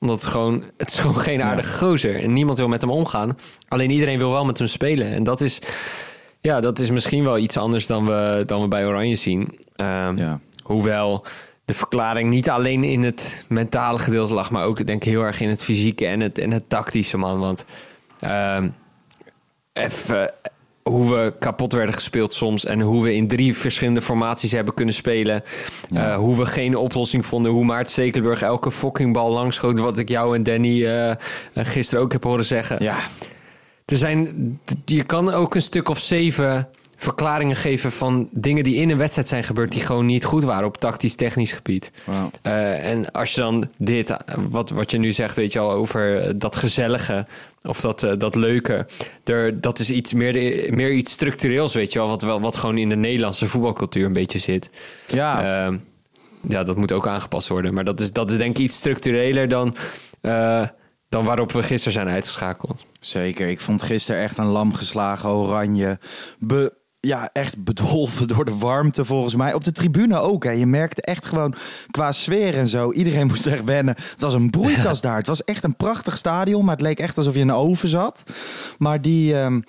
Omdat 0.00 0.22
het 0.22 0.30
gewoon, 0.32 0.64
het 0.76 0.90
is 0.92 0.98
gewoon 0.98 1.14
geen 1.16 1.42
aardige 1.42 1.78
gozer. 1.78 2.24
En 2.24 2.32
niemand 2.32 2.58
wil 2.58 2.68
met 2.68 2.80
hem 2.80 2.90
omgaan. 2.90 3.36
Alleen 3.68 3.90
iedereen 3.90 4.18
wil 4.18 4.30
wel 4.30 4.44
met 4.44 4.58
hem 4.58 4.66
spelen. 4.66 5.12
En 5.12 5.24
dat 5.24 5.40
is, 5.40 5.58
ja, 6.40 6.60
dat 6.60 6.78
is 6.78 6.90
misschien 6.90 7.24
wel 7.24 7.38
iets 7.38 7.56
anders 7.56 7.86
dan 7.86 8.06
we, 8.06 8.42
dan 8.46 8.60
we 8.62 8.68
bij 8.68 8.86
Oranje 8.86 9.14
zien. 9.14 9.58
Ehm, 9.76 10.16
Ja. 10.16 10.40
Hoewel 10.62 11.24
de 11.64 11.74
verklaring 11.74 12.30
niet 12.30 12.50
alleen 12.50 12.84
in 12.84 13.02
het 13.02 13.44
mentale 13.48 13.98
gedeelte 13.98 14.34
lag, 14.34 14.50
maar 14.50 14.64
ook 14.64 14.86
denk 14.86 15.04
ik 15.04 15.10
heel 15.10 15.22
erg 15.22 15.40
in 15.40 15.48
het 15.48 15.62
fysieke 15.64 16.06
en 16.06 16.20
het, 16.20 16.38
en 16.38 16.50
het 16.50 16.68
tactische, 16.68 17.16
man. 17.16 17.38
Want 17.38 17.64
ehm, 18.20 18.68
even 19.72 20.32
hoe 20.90 21.14
we 21.14 21.34
kapot 21.38 21.72
werden 21.72 21.94
gespeeld 21.94 22.34
soms 22.34 22.64
en 22.64 22.80
hoe 22.80 23.02
we 23.02 23.14
in 23.14 23.28
drie 23.28 23.56
verschillende 23.56 24.02
formaties 24.02 24.52
hebben 24.52 24.74
kunnen 24.74 24.94
spelen. 24.94 25.42
Eh, 25.94 26.16
hoe 26.16 26.36
we 26.36 26.46
geen 26.46 26.76
oplossing 26.76 27.26
vonden. 27.26 27.52
Hoe 27.52 27.64
Maart 27.64 27.90
Stekelenburg 27.90 28.42
elke 28.42 28.70
fucking 28.70 29.12
bal 29.12 29.32
langschoot. 29.32 29.78
Wat 29.78 29.98
ik 29.98 30.08
jou 30.08 30.36
en 30.36 30.42
Danny 30.42 30.86
eh, 30.86 31.14
gisteren 31.54 32.04
ook 32.04 32.12
heb 32.12 32.24
horen 32.24 32.44
zeggen. 32.44 32.76
Ja, 32.82 32.96
Er 33.84 33.96
zijn, 33.96 34.60
je 34.84 35.02
kan 35.02 35.32
ook 35.32 35.54
een 35.54 35.62
stuk 35.62 35.88
of 35.88 35.98
zeven 35.98 36.68
verklaringen 37.00 37.56
geven 37.56 37.92
van 37.92 38.28
dingen 38.30 38.64
die 38.64 38.74
in 38.74 38.90
een 38.90 38.98
wedstrijd 38.98 39.28
zijn 39.28 39.44
gebeurd 39.44 39.72
die 39.72 39.80
gewoon 39.80 40.06
niet 40.06 40.24
goed 40.24 40.44
waren 40.44 40.66
op 40.66 40.76
tactisch-technisch 40.76 41.52
gebied. 41.52 41.92
Wauw. 42.04 42.30
Eh, 42.42 42.90
en 42.90 43.12
als 43.12 43.34
je 43.34 43.40
dan 43.40 43.68
dit, 43.76 44.16
wat, 44.48 44.70
wat 44.70 44.90
je 44.90 44.98
nu 44.98 45.12
zegt, 45.12 45.36
weet 45.36 45.52
je 45.52 45.58
al, 45.58 45.70
over 45.70 46.20
eh, 46.20 46.32
dat 46.36 46.56
gezellige 46.56 47.26
of 47.62 47.80
dat, 47.80 48.02
eh, 48.02 48.12
dat 48.18 48.34
leuke, 48.34 48.86
er, 49.24 49.60
dat 49.60 49.78
is 49.78 49.90
iets 49.90 50.12
meer, 50.12 50.34
meer 50.74 50.92
iets 50.92 51.12
structureels, 51.12 51.74
weet 51.74 51.92
je 51.92 51.98
wel, 51.98 52.08
wat, 52.08 52.22
wel, 52.22 52.40
wat 52.40 52.56
gewoon 52.56 52.78
in 52.78 52.88
de 52.88 52.96
Nederlandse 52.96 53.48
voetbalcultuur 53.48 54.06
een 54.06 54.12
beetje 54.12 54.38
zit. 54.38 54.70
ja. 55.06 55.64
Ehm, 55.64 55.76
ja, 56.48 56.62
dat 56.62 56.76
moet 56.76 56.92
ook 56.92 57.06
aangepast 57.06 57.48
worden. 57.48 57.74
Maar 57.74 57.84
dat 57.84 58.00
is, 58.00 58.12
dat 58.12 58.30
is 58.30 58.36
denk 58.36 58.58
ik 58.58 58.64
iets 58.64 58.76
structureler 58.76 59.48
dan, 59.48 59.76
dan 61.08 61.24
waarop 61.24 61.52
we 61.52 61.62
gisteren 61.62 61.92
zijn 61.92 62.08
uitgeschakeld. 62.08 62.84
zeker. 63.00 63.48
Ik 63.48 63.60
vond 63.60 63.82
gisteren 63.82 64.22
echt 64.22 64.38
een 64.38 64.46
lam 64.46 64.74
geslagen 64.74 65.28
oranje. 65.28 65.98
Be, 66.38 66.78
ja, 67.00 67.30
echt 67.32 67.64
bedolven 67.64 68.28
door 68.28 68.44
de 68.44 68.58
warmte 68.58 69.04
volgens 69.04 69.34
mij. 69.34 69.54
Op 69.54 69.64
de 69.64 69.72
tribune 69.72 70.18
ook. 70.18 70.44
Hè. 70.44 70.50
Je 70.50 70.66
merkte 70.66 71.02
echt 71.02 71.24
gewoon 71.24 71.54
qua 71.90 72.12
sfeer 72.12 72.58
en 72.58 72.66
zo. 72.66 72.92
Iedereen 72.92 73.26
moest 73.32 73.46
echt 73.46 73.64
wennen. 73.64 73.94
Het 73.96 74.20
was 74.20 74.34
een 74.34 74.50
broeikas 74.50 75.00
daar. 75.00 75.16
Het 75.16 75.26
was 75.26 75.44
echt 75.44 75.64
een 75.64 75.76
prachtig 75.76 76.16
stadion. 76.16 76.64
Maar 76.64 76.76
het 76.76 76.84
leek 76.84 76.98
echt 76.98 77.16
alsof 77.16 77.34
je 77.34 77.40
in 77.40 77.48
een 77.48 77.54
oven 77.54 77.88
zat. 77.88 78.22
Maar 78.78 79.00
die... 79.00 79.38
ehm, 79.38 79.60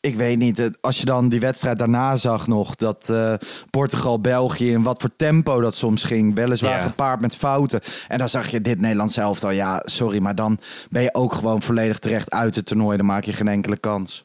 ik 0.00 0.14
weet 0.14 0.38
niet. 0.38 0.70
Als 0.80 0.98
je 0.98 1.04
dan 1.04 1.28
die 1.28 1.40
wedstrijd 1.40 1.78
daarna 1.78 2.16
zag 2.16 2.46
nog, 2.46 2.74
dat 2.74 3.10
eh, 3.10 3.34
Portugal-België 3.70 4.70
in 4.70 4.82
wat 4.82 5.00
voor 5.00 5.10
tempo 5.16 5.60
dat 5.60 5.76
soms 5.76 6.04
ging. 6.04 6.34
Weliswaar 6.34 6.80
gepaard 6.80 7.20
met 7.20 7.36
fouten. 7.36 7.80
En 8.08 8.18
dan 8.18 8.28
zag 8.28 8.48
je 8.48 8.60
dit 8.60 8.80
Nederlands 8.80 9.16
elftal. 9.16 9.50
Ja, 9.50 9.82
sorry, 9.84 10.18
maar 10.18 10.34
dan 10.34 10.58
ben 10.90 11.02
je 11.02 11.14
ook 11.14 11.34
gewoon 11.34 11.62
volledig 11.62 11.98
terecht 11.98 12.30
uit 12.30 12.54
het 12.54 12.66
toernooi. 12.66 12.96
Dan 12.96 13.06
maak 13.06 13.24
je 13.24 13.32
geen 13.32 13.48
enkele 13.48 13.78
kans. 13.78 14.24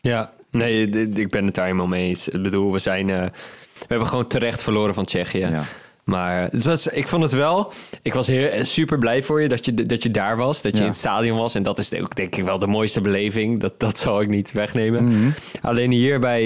Ja, 0.00 0.32
nee, 0.54 0.86
ik 1.14 1.28
ben 1.30 1.44
het 1.46 1.54
daar 1.54 1.64
helemaal 1.64 1.86
mee 1.86 2.08
eens. 2.08 2.28
Ik 2.28 2.42
bedoel, 2.42 2.72
we 2.72 2.78
zijn. 2.78 3.10
eh, 3.10 3.22
we 3.78 3.86
hebben 3.88 4.08
gewoon 4.08 4.26
terecht 4.26 4.62
verloren 4.62 4.94
van 4.94 5.04
Tsjechië. 5.04 5.38
Ja. 5.38 5.62
Maar 6.04 6.48
was, 6.52 6.86
ik 6.86 7.08
vond 7.08 7.22
het 7.22 7.32
wel. 7.32 7.72
Ik 8.02 8.14
was 8.14 8.26
heel, 8.26 8.64
super 8.64 8.98
blij 8.98 9.22
voor 9.22 9.42
je 9.42 9.48
dat 9.48 9.64
je, 9.64 9.74
dat 9.74 10.02
je 10.02 10.10
daar 10.10 10.36
was. 10.36 10.62
Dat 10.62 10.72
je 10.72 10.78
Ja. 10.78 10.84
in 10.84 10.90
het 10.90 10.98
stadion 10.98 11.38
was. 11.38 11.54
En 11.54 11.62
dat 11.62 11.78
is 11.78 11.94
ook 12.00 12.16
denk 12.16 12.36
ik 12.36 12.44
wel 12.44 12.58
de 12.58 12.66
mooiste 12.66 13.00
beleving. 13.00 13.60
Dat, 13.60 13.74
dat 13.80 13.98
zal 13.98 14.20
ik 14.20 14.28
niet 14.28 14.52
wegnemen. 14.52 15.04
Mhm. 15.04 15.30
Alleen 15.60 15.90
hier 15.90 16.18
bij 16.20 16.42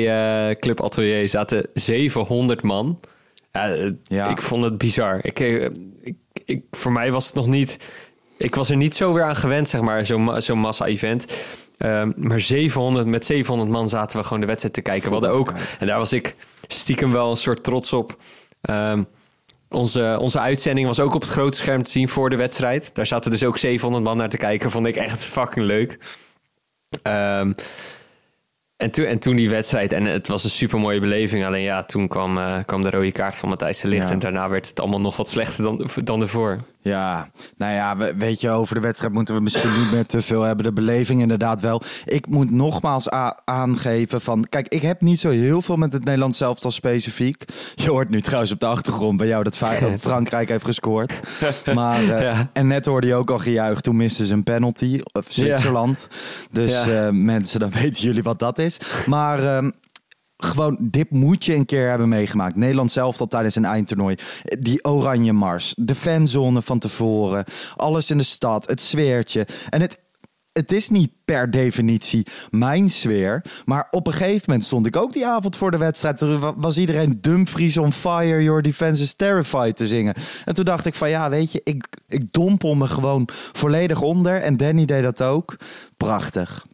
eh, 0.50 0.56
Club 0.56 0.80
Atelier 0.82 1.28
zaten 1.28 1.66
700 1.74 2.62
man. 2.62 3.00
Eh, 3.50 3.90
Ja. 4.02 4.26
Ik 4.28 4.42
vond 4.42 4.64
het 4.64 4.78
bizar. 4.78 5.18
Ik, 5.22 5.38
ik, 5.38 6.16
ik, 6.44 6.62
voor 6.70 6.92
mij 6.92 7.12
was 7.12 7.26
het 7.26 7.34
nog 7.34 7.46
niet. 7.46 7.78
Ik 8.36 8.54
was 8.54 8.70
er 8.70 8.76
niet 8.76 8.94
zo 8.96 9.12
weer 9.12 9.22
aan 9.24 9.36
gewend, 9.36 9.68
zeg 9.68 9.80
maar, 9.80 10.06
zo'n 10.06 10.24
ma- 10.24 10.40
zo'n 10.40 10.58
massa-event. 10.58 11.26
Ehm, 11.78 12.12
maar 12.16 12.40
700, 12.40 13.06
met 13.06 13.26
700 13.26 13.70
man 13.70 13.88
zaten 13.88 14.18
we 14.18 14.24
gewoon 14.24 14.40
de 14.40 14.46
wedstrijd 14.46 14.74
te 14.74 14.82
kijken. 14.82 15.08
We 15.08 15.14
hadden 15.14 15.30
ook, 15.32 15.52
en 15.78 15.86
daar 15.86 15.98
was 15.98 16.12
ik 16.12 16.36
stiekem 16.66 17.12
wel 17.12 17.30
een 17.30 17.36
soort 17.36 17.62
trots 17.62 17.92
op. 17.92 18.16
Ehm, 18.60 19.02
onze, 19.68 20.16
onze 20.20 20.40
uitzending 20.40 20.86
was 20.86 21.00
ook 21.00 21.14
op 21.14 21.20
het 21.20 21.30
grote 21.30 21.56
scherm 21.56 21.82
te 21.82 21.90
zien 21.90 22.08
voor 22.08 22.30
de 22.30 22.36
wedstrijd. 22.36 22.94
Daar 22.94 23.06
zaten 23.06 23.30
dus 23.30 23.44
ook 23.44 23.58
700 23.58 24.04
man 24.04 24.16
naar 24.16 24.28
te 24.28 24.36
kijken. 24.36 24.70
Vond 24.70 24.86
ik 24.86 24.96
echt 24.96 25.24
fucking 25.24 25.66
leuk. 25.66 25.98
Ehm, 27.02 27.52
en, 28.76 28.90
toen, 28.90 29.04
en 29.04 29.18
toen 29.18 29.36
die 29.36 29.50
wedstrijd. 29.50 29.92
En 29.92 30.04
het 30.04 30.28
was 30.28 30.44
een 30.44 30.50
super 30.50 30.78
mooie 30.78 31.00
beleving. 31.00 31.44
Alleen 31.44 31.62
ja, 31.62 31.82
toen 31.82 32.08
kwam, 32.08 32.38
eh, 32.38 32.58
kwam 32.66 32.82
de 32.82 32.90
rode 32.90 33.12
kaart 33.12 33.36
van 33.36 33.48
Matthijs 33.48 33.80
de. 33.80 33.94
Ja. 33.94 34.10
En 34.10 34.18
daarna 34.18 34.48
werd 34.48 34.68
het 34.68 34.80
allemaal 34.80 35.00
nog 35.00 35.16
wat 35.16 35.28
slechter 35.28 35.64
dan, 35.64 35.88
dan 36.04 36.20
ervoor. 36.20 36.58
Ja, 36.88 37.28
nou 37.56 37.74
ja, 37.74 37.96
we- 37.96 38.14
weet 38.16 38.40
je, 38.40 38.50
over 38.50 38.74
de 38.74 38.80
wedstrijd 38.80 39.12
moeten 39.12 39.34
we 39.34 39.40
misschien 39.40 39.78
niet 39.78 39.92
meer 39.92 40.06
te 40.06 40.22
veel 40.22 40.42
hebben. 40.42 40.64
De 40.64 40.72
beleving 40.72 41.20
inderdaad 41.20 41.60
wel. 41.60 41.82
Ik 42.04 42.26
moet 42.28 42.50
nogmaals 42.50 43.08
aangeven 43.44 44.20
van... 44.20 44.46
Kijk, 44.48 44.68
ik 44.68 44.82
heb 44.82 45.00
niet 45.00 45.20
zo 45.20 45.30
heel 45.30 45.62
veel 45.62 45.76
met 45.76 45.92
het 45.92 46.04
Nederlands 46.04 46.40
elftal 46.40 46.70
specifiek. 46.70 47.44
Je 47.74 47.90
hoort 47.90 48.08
nu 48.08 48.20
trouwens 48.20 48.52
op 48.52 48.60
de 48.60 48.66
achtergrond 48.66 49.16
bij 49.16 49.26
jou 49.26 49.44
dat 49.44 49.56
Frankrijk 50.00 50.48
heeft 50.48 50.64
gescoord. 50.64 51.20
Maar, 51.74 52.00
eh, 52.08 52.20
Ja. 52.20 52.50
En 52.52 52.66
net 52.66 52.86
hoorde 52.86 53.06
je 53.06 53.14
ook 53.14 53.30
al 53.30 53.38
gejuicht. 53.38 53.82
Toen 53.82 53.96
misten 53.96 54.26
ze 54.26 54.32
een 54.34 54.42
penalty. 54.42 55.00
Of 55.12 55.24
Zwitserland. 55.28 56.08
Dus 56.50 56.84
Ja. 56.84 57.06
eh, 57.06 57.12
mensen, 57.12 57.60
dan 57.60 57.70
weten 57.82 58.02
jullie 58.02 58.22
wat 58.22 58.38
dat 58.38 58.58
is. 58.58 58.80
Maar... 59.06 59.56
ehm, 59.56 59.70
gewoon, 60.38 60.76
dit 60.80 61.10
moet 61.10 61.44
je 61.44 61.54
een 61.54 61.64
keer 61.64 61.88
hebben 61.88 62.08
meegemaakt. 62.08 62.56
Nederland 62.56 62.92
zelf 62.92 63.20
al 63.20 63.26
tijdens 63.26 63.54
een 63.54 63.64
eindtoernooi. 63.64 64.16
Die 64.58 64.84
oranje 64.84 65.32
mars, 65.32 65.74
de 65.76 65.94
fanzone 65.94 66.62
van 66.62 66.78
tevoren. 66.78 67.44
Alles 67.76 68.10
in 68.10 68.18
de 68.18 68.24
stad, 68.24 68.68
het 68.68 68.80
sfeertje. 68.80 69.46
En 69.70 69.80
het, 69.80 69.98
het 70.52 70.72
is 70.72 70.88
niet 70.88 71.10
per 71.24 71.50
definitie 71.50 72.26
mijn 72.50 72.88
sfeer. 72.90 73.44
Maar 73.64 73.86
op 73.90 74.06
een 74.06 74.12
gegeven 74.12 74.42
moment 74.46 74.64
stond 74.64 74.86
ik 74.86 74.96
ook 74.96 75.12
die 75.12 75.26
avond 75.26 75.56
voor 75.56 75.70
de 75.70 75.76
wedstrijd. 75.76 76.20
Er 76.20 76.38
wa- 76.38 76.54
was 76.56 76.78
iedereen 76.78 77.18
Dumfries 77.20 77.76
on 77.76 77.92
fire, 77.92 78.42
your 78.42 78.62
defense 78.62 79.02
is 79.02 79.14
terrified 79.14 79.76
te 79.76 79.86
zingen. 79.86 80.14
En 80.44 80.54
toen 80.54 80.64
dacht 80.64 80.86
ik 80.86 80.94
van 80.94 81.08
ja, 81.10 81.30
weet 81.30 81.52
je, 81.52 81.60
ik, 81.64 81.84
ik 82.08 82.32
dompel 82.32 82.74
me 82.74 82.86
gewoon 82.86 83.28
volledig 83.52 84.00
onder. 84.00 84.40
En 84.40 84.56
Danny 84.56 84.84
deed 84.84 85.02
dat 85.02 85.22
ook. 85.22 85.56
Prachtig. 85.96 86.66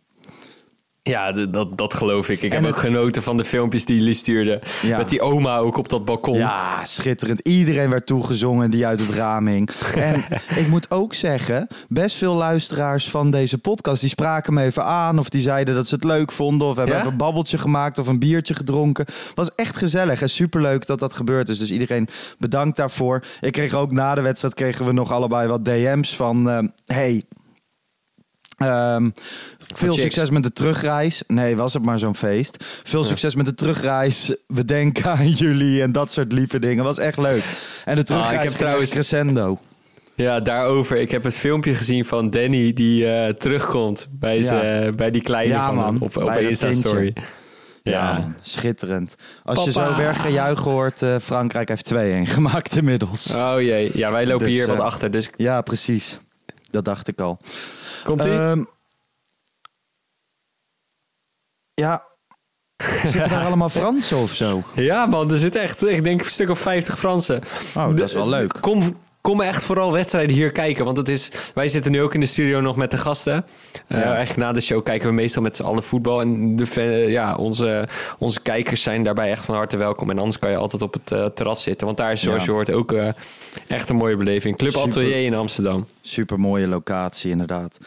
Ja, 1.11 1.32
dat, 1.32 1.78
dat 1.78 1.94
geloof 1.94 2.28
ik. 2.28 2.42
Ik 2.42 2.50
En 2.50 2.56
heb 2.56 2.64
het- 2.64 2.75
ook 2.75 2.80
genoten 2.80 3.23
van 3.23 3.37
de 3.37 3.44
filmpjes 3.44 3.84
die 3.84 3.96
jullie 3.99 4.14
stuurden. 4.14 4.61
Ja. 4.82 4.96
Met 4.96 5.08
die 5.08 5.20
oma 5.20 5.56
ook 5.56 5.76
op 5.76 5.88
dat 5.88 6.04
balkon. 6.04 6.37
Ja, 6.37 6.84
schitterend. 6.84 7.40
Iedereen 7.40 7.90
werd 7.90 8.06
toegezongen 8.06 8.70
die 8.70 8.87
uit 8.87 9.00
het 9.00 9.11
raam 9.11 9.46
hing. 9.46 9.70
En 9.94 10.25
ik 10.62 10.68
moet 10.68 10.90
ook 10.90 11.14
zeggen, 11.14 11.66
best 11.88 12.16
veel 12.16 12.34
luisteraars 12.34 13.08
van 13.11 13.30
deze 13.30 13.58
podcast... 13.58 14.00
die 14.00 14.08
spraken 14.11 14.54
me 14.54 14.62
even 14.62 14.84
aan 14.84 15.18
of 15.18 15.28
die 15.28 15.40
zeiden 15.40 15.75
dat 15.75 15.87
ze 15.88 15.94
het 15.94 16.04
leuk 16.04 16.32
vonden... 16.32 16.68
of 16.68 16.76
hebben 16.76 16.94
Ja? 16.94 17.00
even 17.00 17.12
een 17.12 17.18
babbeltje 17.18 17.58
gemaakt 17.58 17.99
of 17.99 18.06
een 18.06 18.18
biertje 18.18 18.54
gedronken. 18.54 19.04
was 19.34 19.50
echt 19.56 19.76
gezellig 19.76 20.23
en 20.23 20.30
superleuk 20.30 20.87
dat 20.87 20.99
dat 20.99 21.14
gebeurd 21.14 21.49
is. 21.49 21.58
Dus 21.58 21.70
iedereen 21.70 22.08
bedankt 22.38 22.76
daarvoor. 22.76 23.23
Ik 23.40 23.52
kreeg 23.52 23.75
ook 23.75 23.92
na 23.92 24.14
de 24.14 24.20
wedstrijd 24.20 24.54
kregen 24.54 24.87
we 24.87 24.92
nog 24.92 25.12
allebei 25.12 25.49
wat 25.49 25.64
DM's 25.64 26.16
van... 26.16 26.50
eh, 26.50 26.58
hey, 26.87 27.23
Ehm, 28.68 29.11
veel 29.75 29.90
chicks. 29.92 30.02
succes 30.02 30.30
met 30.30 30.42
de 30.42 30.52
terugreis. 30.52 31.23
Nee, 31.26 31.56
was 31.56 31.75
het 31.75 31.85
maar 31.85 31.99
zo'n 31.99 32.16
feest. 32.16 32.64
Veel 32.85 33.04
succes 33.04 33.35
met 33.35 33.47
de 33.47 33.54
terugreis. 33.54 34.35
We 34.47 34.64
denken 34.64 35.04
aan 35.11 35.28
jullie 35.44 35.83
en 35.83 35.92
dat 35.92 36.11
soort 36.12 36.33
lieve 36.33 36.59
dingen. 36.59 36.85
Was 36.85 36.99
echt 36.99 37.18
leuk. 37.18 37.44
En 37.85 37.97
de 37.97 38.02
terugreis 38.02 38.37
Ah, 38.38 38.42
ik 38.44 38.49
heb 38.50 38.59
trouwens- 38.59 38.90
crescendo. 38.90 39.59
Ja, 40.16 40.40
daarover. 40.40 40.97
Ik 40.97 41.11
heb 41.11 41.25
het 41.25 41.35
filmpje 41.35 41.75
gezien 41.75 42.04
van 42.04 42.30
Danny 42.30 42.73
die 42.73 43.06
eh, 43.09 43.33
terugkomt 43.35 44.09
bij, 44.11 44.38
Ja. 44.38 44.92
bij 44.92 45.11
die 45.11 45.23
kleine 45.23 45.52
Ja, 45.54 45.66
van 45.66 45.75
man. 45.75 46.00
op, 46.00 46.16
op 46.16 46.30
Insta-story. 46.37 47.12
Ja. 47.83 48.12
man, 48.12 48.35
schitterend. 48.40 49.14
Als 49.44 49.64
je 49.64 49.71
zo 49.73 49.97
weer 49.97 50.14
gejuich 50.14 50.59
hoort, 50.61 51.02
eh, 51.02 51.16
Frankrijk 51.23 51.68
heeft 51.68 51.85
2-1 51.85 52.26
gemaakt 52.35 52.76
inmiddels. 52.76 53.35
Oh 53.35 53.54
jee, 53.59 53.90
ja, 53.94 54.11
wij 54.12 54.26
lopen 54.26 54.47
Dus, 54.47 54.54
hier 54.54 54.66
wat 54.66 54.76
eh, 54.78 54.83
achter. 54.85 55.11
Dus 55.11 55.30
Ja, 55.37 55.61
precies. 55.61 56.18
Dat 56.75 56.85
dacht 56.85 57.09
ik 57.09 57.21
al. 57.21 57.38
komt 58.04 58.25
ie? 58.25 58.31
Ehm, 58.31 58.64
ja. 61.75 62.04
Zitten 63.04 63.31
er 63.31 63.45
allemaal 63.47 63.69
Fransen 63.69 64.16
of 64.16 64.35
zo? 64.35 64.62
ja 64.75 65.07
man, 65.07 65.31
er 65.31 65.38
zitten 65.38 65.61
echt, 65.62 65.87
ik 65.87 66.04
denk 66.04 66.21
een 66.21 66.26
stuk 66.26 66.49
of 66.49 66.59
50 66.59 66.99
Fransen. 66.99 67.43
Oh, 67.76 67.88
dat 67.97 68.09
is 68.09 68.14
wel 68.14 68.28
leuk. 68.28 68.57
Kom, 68.61 68.97
kom 69.21 69.40
echt 69.40 69.64
vooral 69.64 69.93
wedstrijden 69.93 70.37
hier 70.37 70.50
kijken. 70.52 70.85
Want 70.85 70.97
het 70.97 71.09
is, 71.09 71.31
wij 71.54 71.69
zitten 71.69 71.93
nu 71.93 72.02
ook 72.02 72.14
in 72.14 72.21
de 72.21 72.26
studio 72.26 72.61
nog 72.61 72.76
met 72.76 72.90
de 72.90 72.97
gasten. 72.97 73.45
Eh, 73.88 73.99
Ja. 74.00 74.04
Eigenlijk 74.04 74.37
na 74.37 74.52
de 74.52 74.61
show 74.61 74.83
kijken 74.85 75.09
we 75.09 75.14
meestal 75.14 75.43
met 75.43 75.57
z'n 75.57 75.62
allen 75.62 75.83
voetbal. 75.83 76.21
En 76.21 76.57
de, 76.57 77.04
ja, 77.09 77.35
onze, 77.37 77.88
onze 78.19 78.40
kijkers 78.43 78.83
zijn 78.83 79.02
daarbij 79.02 79.31
echt 79.31 79.45
van 79.45 79.54
harte 79.54 79.76
welkom. 79.76 80.11
En 80.11 80.19
anders 80.19 80.38
kan 80.38 80.50
je 80.50 80.57
altijd 80.57 80.83
op 80.83 80.93
het 80.93 81.12
eh, 81.12 81.26
terras 81.26 81.62
zitten. 81.62 81.87
Want 81.87 81.99
daar 81.99 82.12
is, 82.12 82.21
zoals 82.21 82.38
Ja. 82.40 82.45
je 82.45 82.50
hoort, 82.54 82.71
ook 82.71 82.93
eh, 82.93 83.09
echt 83.69 83.88
een 83.88 83.97
mooie 83.97 84.16
beleving. 84.16 84.57
Club 84.57 84.71
Super. 84.73 84.87
Atelier 84.87 85.25
in 85.25 85.35
Amsterdam. 85.35 85.87
Super 86.06 86.40
mooie 86.40 86.68
locatie, 86.68 87.30
inderdaad. 87.30 87.78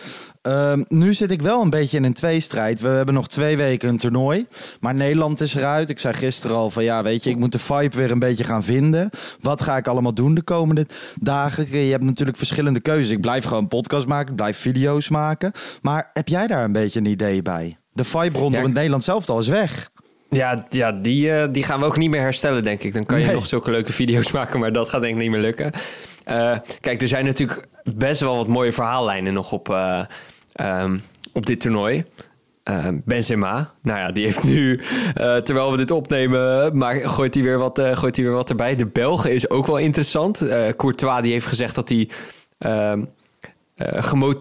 Ehm, 0.42 0.84
nu 0.88 1.14
zit 1.14 1.32
ik 1.32 1.42
wel 1.42 1.62
een 1.62 1.70
beetje 1.70 1.98
in 1.98 2.04
een 2.04 2.14
tweestrijd. 2.14 2.80
We 2.80 2.88
hebben 2.88 3.14
nog 3.14 3.28
twee 3.28 3.58
weken 3.58 3.90
een 3.90 3.98
toernooi. 3.98 4.48
Maar 4.80 4.96
Nederland 4.96 5.42
is 5.42 5.56
eruit. 5.56 5.90
Ik 5.90 6.00
zei 6.00 6.14
gisteren 6.14 6.56
al 6.56 6.70
van 6.70 6.84
ja, 6.84 7.04
weet 7.04 7.24
je, 7.24 7.30
ik 7.30 7.38
moet 7.38 7.52
de 7.52 7.60
vibe 7.60 7.98
weer 7.98 8.12
een 8.12 8.20
beetje 8.20 8.44
gaan 8.44 8.64
vinden. 8.64 9.10
Wat 9.42 9.62
ga 9.62 9.78
ik 9.78 9.88
allemaal 9.88 10.14
doen 10.14 10.34
de 10.36 10.42
komende 10.42 10.88
dagen? 11.20 11.86
Je 11.86 11.92
hebt 11.92 12.04
natuurlijk 12.04 12.38
verschillende 12.38 12.80
keuzes. 12.80 13.10
Ik 13.10 13.22
blijf 13.22 13.46
gewoon 13.46 13.68
podcast 13.68 14.08
maken, 14.08 14.30
ik 14.30 14.36
blijf 14.36 14.58
video's 14.58 15.10
maken. 15.10 15.52
Maar 15.82 16.10
heb 16.14 16.28
jij 16.28 16.48
daar 16.48 16.64
een 16.64 16.72
beetje 16.72 17.00
een 17.00 17.06
idee 17.06 17.42
bij? 17.42 17.78
De 17.94 18.04
vibe 18.04 18.38
rondom 18.38 18.60
Ja, 18.60 18.66
het 18.66 18.74
Nederland 18.74 19.04
zelf 19.04 19.30
al 19.30 19.40
is 19.40 19.48
weg. 19.48 19.90
Ja, 20.30 20.66
ja 20.70 20.92
die, 20.92 21.32
eh, 21.32 21.48
die 21.52 21.64
gaan 21.64 21.80
we 21.80 21.86
ook 21.86 21.98
niet 21.98 22.10
meer 22.10 22.22
herstellen, 22.22 22.64
denk 22.64 22.84
ik. 22.84 22.94
Dan 22.94 23.06
kan 23.06 23.20
je 23.20 23.26
Nee. 23.26 23.36
nog 23.36 23.48
zulke 23.48 23.72
leuke 23.72 23.94
video's 23.94 24.32
maken, 24.40 24.60
maar 24.60 24.72
dat 24.72 24.90
gaat 24.90 25.02
denk 25.02 25.16
ik 25.16 25.22
niet 25.22 25.32
meer 25.32 25.40
lukken. 25.40 25.72
Eh, 26.24 26.58
kijk, 26.82 27.02
er 27.02 27.08
zijn 27.08 27.26
natuurlijk 27.26 27.68
best 27.84 28.22
wel 28.22 28.36
wat 28.36 28.48
mooie 28.48 28.72
verhaallijnen 28.72 29.34
nog 29.34 29.52
op, 29.52 29.70
eh, 29.70 30.02
ehm, 30.54 30.98
op 31.34 31.46
dit 31.46 31.62
toernooi. 31.62 32.04
Ehm, 32.64 33.00
Benzema, 33.06 33.74
nou 33.82 34.00
ja, 34.00 34.12
die 34.12 34.26
heeft 34.26 34.44
nu, 34.44 34.82
terwijl 35.14 35.72
we 35.72 35.78
dit 35.78 35.92
opnemen, 35.92 36.78
maar 36.78 36.96
gooit 37.10 37.34
hij 37.34 37.44
weer 37.44 37.58
wat, 37.58 37.82
gooit 37.94 38.16
hij 38.16 38.26
weer 38.26 38.34
wat 38.34 38.50
erbij. 38.50 38.76
De 38.76 38.88
Belgen 38.88 39.34
is 39.34 39.50
ook 39.50 39.68
wel 39.68 39.78
interessant. 39.78 40.46
Courtois 40.78 41.22
die 41.22 41.32
heeft 41.32 41.46
gezegd 41.46 41.76
dat 41.76 41.90
hij 41.90 42.10
ehm, 42.58 43.00
eh, 43.00 43.06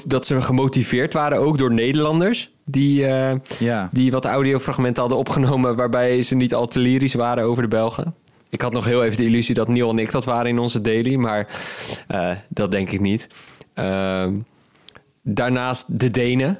dat 0.06 0.26
ze 0.26 0.40
gemotiveerd 0.40 1.12
waren, 1.12 1.38
ook 1.38 1.58
door 1.58 1.72
Nederlanders. 1.72 2.50
Die, 2.64 3.06
eh, 3.06 3.36
Ja. 3.58 3.88
die 3.92 4.10
wat 4.10 4.24
audiofragmenten 4.24 5.00
hadden 5.00 5.18
opgenomen 5.18 5.76
waarbij 5.76 6.22
ze 6.22 6.34
niet 6.34 6.54
al 6.54 6.66
te 6.66 6.78
lyrisch 6.78 7.14
waren 7.14 7.44
over 7.44 7.62
de 7.62 7.68
Belgen. 7.68 8.14
Ik 8.50 8.60
had 8.60 8.72
nog 8.72 8.84
heel 8.84 9.04
even 9.04 9.16
de 9.16 9.24
illusie 9.24 9.54
dat 9.54 9.68
Neil 9.68 9.90
en 9.90 9.98
ik 9.98 10.10
dat 10.10 10.24
waren 10.24 10.50
in 10.50 10.58
onze 10.58 10.80
daily, 10.80 11.14
maar 11.14 11.48
eh, 12.06 12.30
dat 12.48 12.70
denk 12.70 12.90
ik 12.90 13.00
niet. 13.00 13.28
Ehm, 13.74 14.34
daarnaast 15.22 15.98
de 16.00 16.10
Denen. 16.10 16.58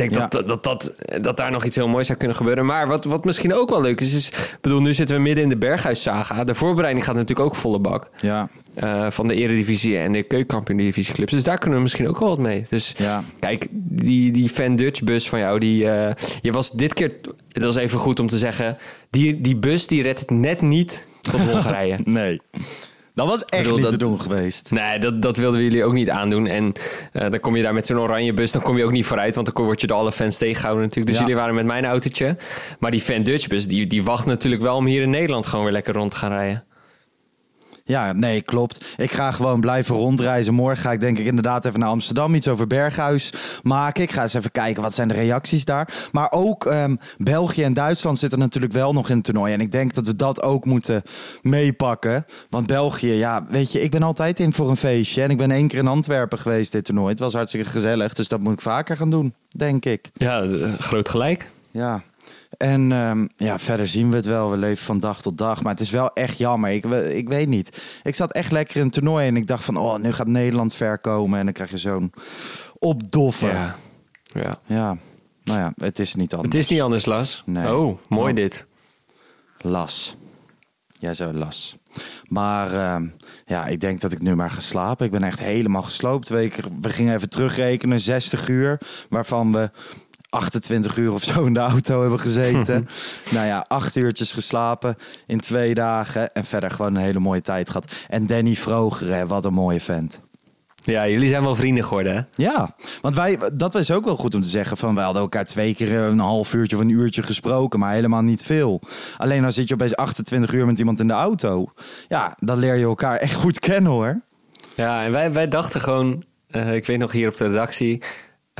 Ik 0.00 0.08
denk 0.10 0.32
Ja. 0.32 0.38
dat, 0.38 0.48
dat, 0.48 0.64
dat, 0.64 0.94
dat 1.22 1.36
daar 1.36 1.50
nog 1.50 1.64
iets 1.64 1.76
heel 1.76 1.88
moois 1.88 2.06
zou 2.06 2.18
kunnen 2.18 2.36
gebeuren. 2.36 2.66
Maar 2.66 2.88
wat, 2.88 3.04
wat 3.04 3.24
misschien 3.24 3.54
ook 3.54 3.68
wel 3.70 3.80
leuk 3.80 4.00
is, 4.00 4.14
is... 4.14 4.32
Bedoel, 4.60 4.80
nu 4.80 4.94
zitten 4.94 5.16
we 5.16 5.22
midden 5.22 5.42
in 5.44 5.48
de 5.50 5.56
Berghuis-saga. 5.56 6.44
De 6.44 6.54
voorbereiding 6.54 7.04
gaat 7.04 7.14
natuurlijk 7.14 7.48
ook 7.48 7.54
volle 7.54 7.78
bak. 7.78 8.10
Ja, 8.20 8.48
eh, 8.74 9.10
van 9.10 9.28
de 9.28 9.34
Eredivisie 9.34 9.98
en 9.98 10.12
de 10.12 10.22
keukenkampioen-divisieclubs. 10.22 11.32
Dus 11.32 11.42
daar 11.44 11.58
kunnen 11.58 11.76
we 11.76 11.82
misschien 11.82 12.08
ook 12.08 12.18
wel 12.18 12.28
wat 12.28 12.38
mee. 12.38 12.64
Dus 12.68 12.94
Ja. 12.96 13.22
kijk, 13.38 13.66
die, 13.72 14.32
die 14.32 14.48
Fan 14.48 14.76
Dutch 14.76 15.02
bus 15.02 15.28
van 15.28 15.38
jou, 15.38 15.58
die, 15.58 15.90
eh, 15.90 16.14
je 16.42 16.52
was 16.52 16.70
dit 16.70 16.94
keer, 16.94 17.12
dat 17.48 17.76
is 17.76 17.82
even 17.82 17.98
goed 17.98 18.20
om 18.20 18.26
te 18.26 18.38
zeggen, 18.38 18.76
die, 19.10 19.40
die 19.40 19.56
bus 19.56 19.86
die 19.86 20.02
redt 20.02 20.20
het 20.20 20.30
net 20.30 20.60
niet 20.60 21.06
tot 21.20 21.40
Hongarije. 21.40 21.98
nee. 22.04 22.40
Dat 23.14 23.26
was 23.28 23.44
echt 23.44 23.62
bedoel, 23.62 23.72
niet 23.74 23.82
dat- 23.82 23.92
te 23.92 23.98
doen 23.98 24.20
geweest. 24.20 24.70
Nee, 24.70 24.98
dat, 24.98 25.22
dat 25.22 25.36
wilden 25.36 25.58
we 25.58 25.64
jullie 25.64 25.84
ook 25.84 25.92
niet 25.92 26.10
aandoen. 26.10 26.46
En 26.46 26.72
eh, 27.12 27.30
dan 27.30 27.40
kom 27.40 27.56
je 27.56 27.62
daar 27.62 27.74
met 27.74 27.86
zo'n 27.86 27.98
oranje 27.98 28.32
bus, 28.32 28.52
dan 28.52 28.62
kom 28.62 28.76
je 28.76 28.84
ook 28.84 28.92
niet 28.92 29.06
vooruit. 29.06 29.34
Want 29.34 29.54
dan 29.54 29.64
word 29.64 29.80
je 29.80 29.86
door 29.86 29.96
alle 29.96 30.12
fans 30.12 30.38
tegengehouden 30.38 30.82
natuurlijk. 30.84 31.06
Dus 31.12 31.16
Ja. 31.16 31.22
jullie 31.22 31.40
waren 31.40 31.54
met 31.54 31.66
mijn 31.66 31.84
autootje. 31.84 32.36
Maar 32.78 32.90
die 32.90 33.00
Fan 33.00 33.22
Dutch 33.22 33.46
bus, 33.46 33.66
die, 33.66 33.86
die 33.86 34.04
wacht 34.04 34.26
natuurlijk 34.26 34.62
wel 34.62 34.76
om 34.76 34.86
hier 34.86 35.02
in 35.02 35.10
Nederland 35.10 35.46
gewoon 35.46 35.64
weer 35.64 35.72
lekker 35.74 35.94
rond 35.94 36.10
te 36.10 36.16
gaan 36.16 36.32
rijden. 36.32 36.64
Ja, 37.90 38.12
nee, 38.12 38.42
klopt. 38.42 38.84
Ik 38.96 39.10
ga 39.10 39.30
gewoon 39.30 39.60
blijven 39.60 39.94
rondreizen. 39.94 40.54
Morgen 40.54 40.76
ga 40.82 40.92
ik 40.92 41.00
denk 41.00 41.18
ik 41.18 41.26
inderdaad 41.26 41.64
even 41.64 41.80
naar 41.80 41.88
Amsterdam. 41.88 42.34
Iets 42.34 42.48
over 42.48 42.66
Berghuis 42.66 43.32
maken. 43.62 44.02
Ik 44.02 44.10
ga 44.10 44.22
eens 44.22 44.34
even 44.34 44.50
kijken 44.50 44.82
wat 44.82 44.94
zijn 44.94 45.08
de 45.08 45.14
reacties 45.14 45.64
daar. 45.64 46.08
Maar 46.12 46.30
ook 46.32 46.66
ehm, 46.66 46.96
België 47.18 47.62
en 47.62 47.74
Duitsland 47.74 48.18
zitten 48.18 48.38
natuurlijk 48.38 48.72
wel 48.72 48.92
nog 48.92 49.08
in 49.08 49.16
het 49.16 49.24
toernooi. 49.24 49.52
En 49.52 49.60
ik 49.60 49.72
denk 49.72 49.94
dat 49.94 50.06
we 50.06 50.16
dat 50.16 50.42
ook 50.42 50.64
moeten 50.64 51.02
meepakken. 51.42 52.24
Want 52.50 52.66
België, 52.66 53.12
ja, 53.12 53.44
weet 53.48 53.72
je, 53.72 53.80
ik 53.82 53.90
ben 53.90 54.02
altijd 54.02 54.38
in 54.40 54.52
voor 54.52 54.70
een 54.70 54.76
feestje. 54.76 55.22
En 55.22 55.30
ik 55.30 55.36
ben 55.36 55.50
één 55.50 55.68
keer 55.68 55.78
in 55.78 55.86
Antwerpen 55.86 56.38
geweest 56.38 56.72
dit 56.72 56.84
toernooi. 56.84 57.10
Het 57.10 57.18
was 57.18 57.32
hartstikke 57.32 57.70
gezellig. 57.70 58.12
Dus 58.12 58.28
dat 58.28 58.40
moet 58.40 58.52
ik 58.52 58.60
vaker 58.60 58.96
gaan 58.96 59.10
doen, 59.10 59.34
denk 59.48 59.84
ik. 59.84 60.10
Ja, 60.14 60.40
de- 60.40 60.74
groot 60.78 61.08
gelijk. 61.08 61.48
Ja. 61.70 62.02
En 62.56 62.92
ehm, 62.92 63.26
ja, 63.36 63.58
verder 63.58 63.86
zien 63.88 64.10
we 64.10 64.16
het 64.16 64.26
wel. 64.26 64.50
We 64.50 64.56
leven 64.56 64.84
van 64.84 65.00
dag 65.00 65.22
tot 65.22 65.38
dag. 65.38 65.62
Maar 65.62 65.72
het 65.72 65.80
is 65.80 65.90
wel 65.90 66.12
echt 66.12 66.38
jammer. 66.38 66.70
Ik, 66.70 66.84
ik 67.08 67.28
weet 67.28 67.48
niet. 67.48 67.82
Ik 68.02 68.14
zat 68.14 68.32
echt 68.32 68.52
lekker 68.52 68.76
in 68.76 68.82
het 68.82 68.92
toernooi. 68.92 69.26
En 69.26 69.36
ik 69.36 69.46
dacht 69.46 69.64
van, 69.64 69.76
oh, 69.76 69.98
nu 69.98 70.12
gaat 70.12 70.26
Nederland 70.26 70.74
ver 70.74 70.98
komen. 70.98 71.38
En 71.38 71.44
dan 71.44 71.54
krijg 71.54 71.70
je 71.70 71.78
zo'n 71.78 72.12
opdoffer. 72.78 73.52
Ja. 73.52 73.76
Ja. 74.22 74.58
ja. 74.66 74.96
Nou 75.44 75.58
ja, 75.60 75.72
het 75.76 75.98
is 75.98 76.14
niet 76.14 76.34
anders. 76.34 76.54
Het 76.54 76.62
is 76.64 76.70
niet 76.70 76.80
anders, 76.80 77.04
Las. 77.06 77.42
Nee. 77.46 77.74
Oh, 77.76 77.98
mooi 78.08 78.30
Oh. 78.30 78.36
dit. 78.36 78.66
Las. 79.58 80.16
Ja, 80.92 81.14
zo 81.14 81.32
las. 81.32 81.76
Maar 82.28 82.74
ehm, 82.74 83.06
ja, 83.46 83.66
ik 83.66 83.80
denk 83.80 84.00
dat 84.00 84.12
ik 84.12 84.22
nu 84.22 84.34
maar 84.34 84.50
ga 84.50 84.60
slapen. 84.60 85.06
Ik 85.06 85.12
ben 85.12 85.22
echt 85.22 85.38
helemaal 85.38 85.82
gesloopt. 85.82 86.28
We, 86.28 86.50
we 86.80 86.90
gingen 86.90 87.14
even 87.14 87.28
terugrekenen, 87.30 88.00
60 88.00 88.48
uur. 88.48 88.80
Waarvan 89.08 89.52
we 89.52 89.70
28 90.30 90.96
uur 90.96 91.12
of 91.12 91.22
zo 91.22 91.44
in 91.44 91.52
de 91.52 91.60
auto 91.60 92.00
hebben 92.00 92.20
gezeten. 92.20 92.88
nou 93.34 93.46
ja, 93.46 93.64
acht 93.68 93.96
uurtjes 93.96 94.32
geslapen 94.32 94.96
in 95.26 95.40
twee 95.40 95.74
dagen. 95.74 96.32
En 96.32 96.44
verder 96.44 96.70
gewoon 96.70 96.94
een 96.94 97.02
hele 97.02 97.18
mooie 97.18 97.40
tijd 97.40 97.70
gehad. 97.70 97.92
En 98.08 98.26
Danny 98.26 98.54
Vroger, 98.54 99.14
hè, 99.14 99.26
wat 99.26 99.44
een 99.44 99.52
mooie 99.52 99.80
vent. 99.80 100.20
Ja, 100.84 101.08
jullie 101.08 101.28
zijn 101.28 101.42
wel 101.42 101.54
vrienden 101.54 101.84
geworden, 101.84 102.14
hè? 102.14 102.42
Ja, 102.42 102.74
want 103.00 103.14
wij, 103.14 103.38
dat 103.52 103.72
was 103.72 103.90
ook 103.90 104.04
wel 104.04 104.16
goed 104.16 104.34
om 104.34 104.40
te 104.40 104.48
zeggen. 104.48 104.76
Van 104.76 104.94
wij 104.94 105.04
hadden 105.04 105.22
elkaar 105.22 105.44
twee 105.44 105.74
keer 105.74 105.92
een 105.92 106.18
half 106.18 106.54
uurtje 106.54 106.76
of 106.76 106.82
een 106.82 106.88
uurtje 106.88 107.22
gesproken, 107.22 107.78
maar 107.78 107.92
helemaal 107.92 108.22
niet 108.22 108.42
veel. 108.42 108.80
Alleen 109.16 109.42
dan 109.42 109.52
zit 109.52 109.68
je 109.68 109.74
opeens 109.74 109.96
28 109.96 110.52
uur 110.52 110.66
met 110.66 110.78
iemand 110.78 111.00
in 111.00 111.06
de 111.06 111.12
auto. 111.12 111.72
Ja, 112.08 112.36
dan 112.38 112.58
leer 112.58 112.74
je 112.74 112.84
elkaar 112.84 113.16
echt 113.16 113.34
goed 113.34 113.58
kennen 113.58 113.92
hoor. 113.92 114.20
Ja, 114.74 115.04
en 115.04 115.12
wij, 115.12 115.32
wij 115.32 115.48
dachten 115.48 115.80
gewoon, 115.80 116.22
eh, 116.46 116.74
ik 116.74 116.86
weet 116.86 116.98
nog 116.98 117.12
hier 117.12 117.28
op 117.28 117.36
de 117.36 117.46
redactie, 117.46 118.02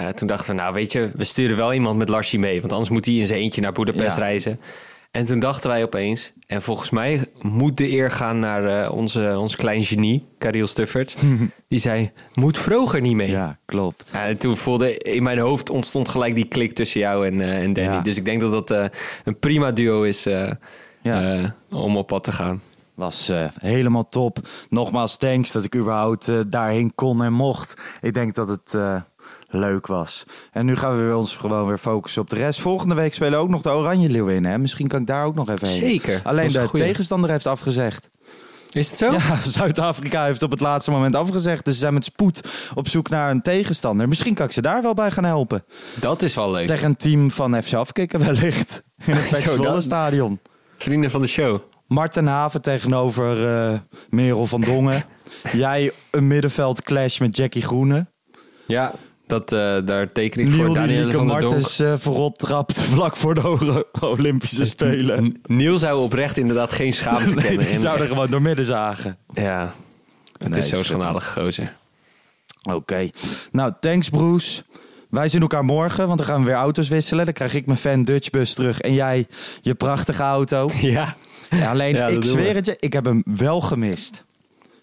eh, 0.06 0.12
toen 0.14 0.28
dachten 0.28 0.54
we, 0.54 0.60
nou 0.60 0.74
weet 0.74 0.92
je, 0.92 1.10
we 1.14 1.24
sturen 1.24 1.56
wel 1.56 1.72
iemand 1.74 1.98
met 1.98 2.08
Larsie 2.08 2.38
mee, 2.38 2.60
want 2.60 2.72
anders 2.72 2.90
moet 2.90 3.04
hij 3.04 3.14
in 3.14 3.26
zijn 3.26 3.40
eentje 3.40 3.60
naar 3.60 3.72
Boedapest 3.72 4.16
Ja. 4.16 4.22
reizen. 4.22 4.60
En 5.10 5.24
toen 5.24 5.38
dachten 5.40 5.70
wij 5.70 5.82
opeens, 5.82 6.32
en 6.46 6.62
volgens 6.62 6.90
mij 6.90 7.24
moet 7.40 7.76
de 7.76 7.90
eer 7.90 8.10
gaan 8.10 8.38
naar 8.38 8.82
eh, 8.84 8.92
onze, 8.92 9.34
ons 9.38 9.56
klein 9.56 9.84
genie, 9.84 10.26
Kariel 10.38 10.66
Stuffert. 10.66 11.16
Die 11.68 11.78
zei, 11.78 12.10
moet 12.34 12.58
Vroger 12.58 13.00
niet 13.00 13.14
mee? 13.14 13.30
Ja, 13.30 13.58
klopt. 13.64 14.10
En 14.12 14.36
toen 14.38 14.56
voelde 14.56 14.96
in 14.98 15.22
mijn 15.22 15.38
hoofd 15.38 15.70
ontstond 15.70 16.08
gelijk 16.08 16.34
die 16.34 16.48
klik 16.48 16.72
tussen 16.72 17.00
jou 17.00 17.26
en, 17.26 17.40
eh, 17.40 17.62
en 17.62 17.72
Danny. 17.72 17.92
Ja. 17.94 18.00
Dus 18.00 18.16
ik 18.16 18.24
denk 18.24 18.40
dat 18.40 18.66
dat 18.68 18.90
een 19.24 19.38
prima 19.38 19.72
duo 19.72 20.02
is 20.02 20.22
Ja. 21.02 21.54
om 21.70 21.96
op 21.96 22.06
pad 22.06 22.24
te 22.24 22.32
gaan. 22.32 22.62
Was 22.94 23.32
helemaal 23.60 24.04
top. 24.08 24.38
Nogmaals, 24.68 25.16
thanks 25.16 25.52
dat 25.52 25.64
ik 25.64 25.76
überhaupt 25.76 26.50
daarheen 26.52 26.92
kon 26.94 27.24
en 27.24 27.32
mocht. 27.32 27.98
Ik 28.00 28.14
denk 28.14 28.34
dat 28.34 28.48
het 28.48 28.76
leuk 29.50 29.86
was. 29.86 30.24
En 30.52 30.66
nu 30.66 30.76
gaan 30.76 30.96
we 30.96 31.02
weer 31.02 31.14
ons 31.14 31.36
gewoon 31.36 31.66
weer 31.66 31.78
focussen 31.78 32.22
op 32.22 32.30
de 32.30 32.36
rest. 32.36 32.60
Volgende 32.60 32.94
week 32.94 33.14
spelen 33.14 33.38
ook 33.38 33.48
nog 33.48 33.62
de 33.62 33.70
Oranje 33.70 34.08
Leeuwen 34.10 34.44
hè? 34.44 34.58
Misschien 34.58 34.86
kan 34.86 35.00
ik 35.00 35.06
daar 35.06 35.24
ook 35.24 35.34
nog 35.34 35.48
even 35.50 35.68
heen. 35.68 35.76
Zeker. 35.78 36.20
Alleen 36.24 36.48
de 36.48 36.60
goeie. 36.60 36.84
tegenstander 36.86 37.30
heeft 37.30 37.46
afgezegd. 37.46 38.08
Is 38.70 38.88
het 38.88 38.98
zo? 38.98 39.12
Ja, 39.12 39.36
Zuid-Afrika 39.58 40.24
heeft 40.24 40.42
op 40.42 40.50
het 40.50 40.60
laatste 40.60 40.90
moment 40.90 41.14
afgezegd. 41.14 41.64
Dus 41.64 41.74
ze 41.74 41.80
zijn 41.80 41.94
met 41.94 42.04
spoed 42.04 42.40
op 42.74 42.88
zoek 42.88 43.08
naar 43.08 43.30
een 43.30 43.42
tegenstander. 43.42 44.08
Misschien 44.08 44.34
kan 44.34 44.46
ik 44.46 44.52
ze 44.52 44.62
daar 44.62 44.82
wel 44.82 44.94
bij 44.94 45.10
gaan 45.10 45.24
helpen. 45.24 45.64
Dat 46.00 46.22
is 46.22 46.34
wel 46.34 46.50
leuk. 46.50 46.66
Tegen 46.66 46.86
een 46.86 46.96
team 46.96 47.30
van 47.30 47.62
FC 47.62 47.72
Afkikken 47.72 48.20
wellicht. 48.24 48.82
In 49.06 49.12
het 49.14 49.56
dat- 49.62 49.82
stadion. 49.82 50.40
Vrienden 50.78 51.10
van 51.10 51.20
de 51.20 51.26
show. 51.26 51.58
Marten 51.86 52.26
Haven 52.26 52.62
tegenover 52.62 53.46
eh, 53.56 53.78
Merel 54.10 54.46
van 54.46 54.60
Dongen. 54.60 55.02
Jij 55.52 55.92
een 56.10 56.26
middenveld 56.26 56.82
clash 56.82 57.18
met 57.18 57.36
Jackie 57.36 57.62
Groene. 57.62 58.06
Ja, 58.66 58.92
dat, 59.30 59.52
eh, 59.52 59.76
daar 59.84 60.12
teken 60.12 60.40
ik 60.40 60.50
voor 60.50 60.64
Niel 60.64 60.74
Daniel 60.74 61.10
van 61.10 61.28
der 61.28 61.40
Donk. 61.40 61.52
Martens 61.52 61.78
eh 61.78 61.92
verrot 61.96 62.38
trapt 62.38 62.80
vlak 62.94 63.16
voor 63.16 63.34
de 63.34 63.86
Olympische 64.00 64.64
Spelen. 64.64 65.40
Niel 65.46 65.78
zou 65.78 66.00
oprecht 66.00 66.36
inderdaad 66.36 66.72
geen 66.72 66.92
schaamte 66.92 67.34
Nee, 67.34 67.44
kennen. 67.44 67.66
die 67.66 67.78
zouden 67.78 68.04
echt- 68.06 68.12
gewoon 68.14 68.30
door 68.30 68.42
midden 68.42 68.64
zagen. 68.64 69.16
Ja, 69.32 69.74
het 70.38 70.48
Nee, 70.48 70.58
is 70.58 70.66
schitterend. 70.68 70.86
schandalige 70.86 71.40
gozer. 71.40 71.72
Oké. 72.72 73.08
Nou, 73.52 73.72
thanks 73.80 74.08
Bruce. 74.08 74.62
Wij 75.10 75.28
zien 75.28 75.40
elkaar 75.40 75.64
morgen, 75.64 76.06
want 76.06 76.18
dan 76.18 76.26
gaan 76.26 76.40
we 76.40 76.46
weer 76.46 76.54
auto's 76.56 76.88
wisselen. 76.88 77.24
Dan 77.24 77.34
krijg 77.34 77.54
ik 77.54 77.66
mijn 77.66 77.78
fan 77.78 78.02
Dutch 78.02 78.30
bus 78.30 78.54
terug 78.54 78.80
en 78.80 78.94
jij 78.94 79.26
je 79.60 79.74
prachtige 79.74 80.22
auto. 80.22 80.68
Ja, 80.80 81.14
Ja, 81.50 81.70
alleen, 81.70 81.94
Ja, 81.94 82.06
ik 82.06 82.24
zweer 82.24 82.48
we. 82.48 82.52
het 82.56 82.66
je, 82.66 82.76
ik 82.78 82.92
heb 82.92 83.04
hem 83.04 83.22
wel 83.24 83.60
gemist. 83.60 84.24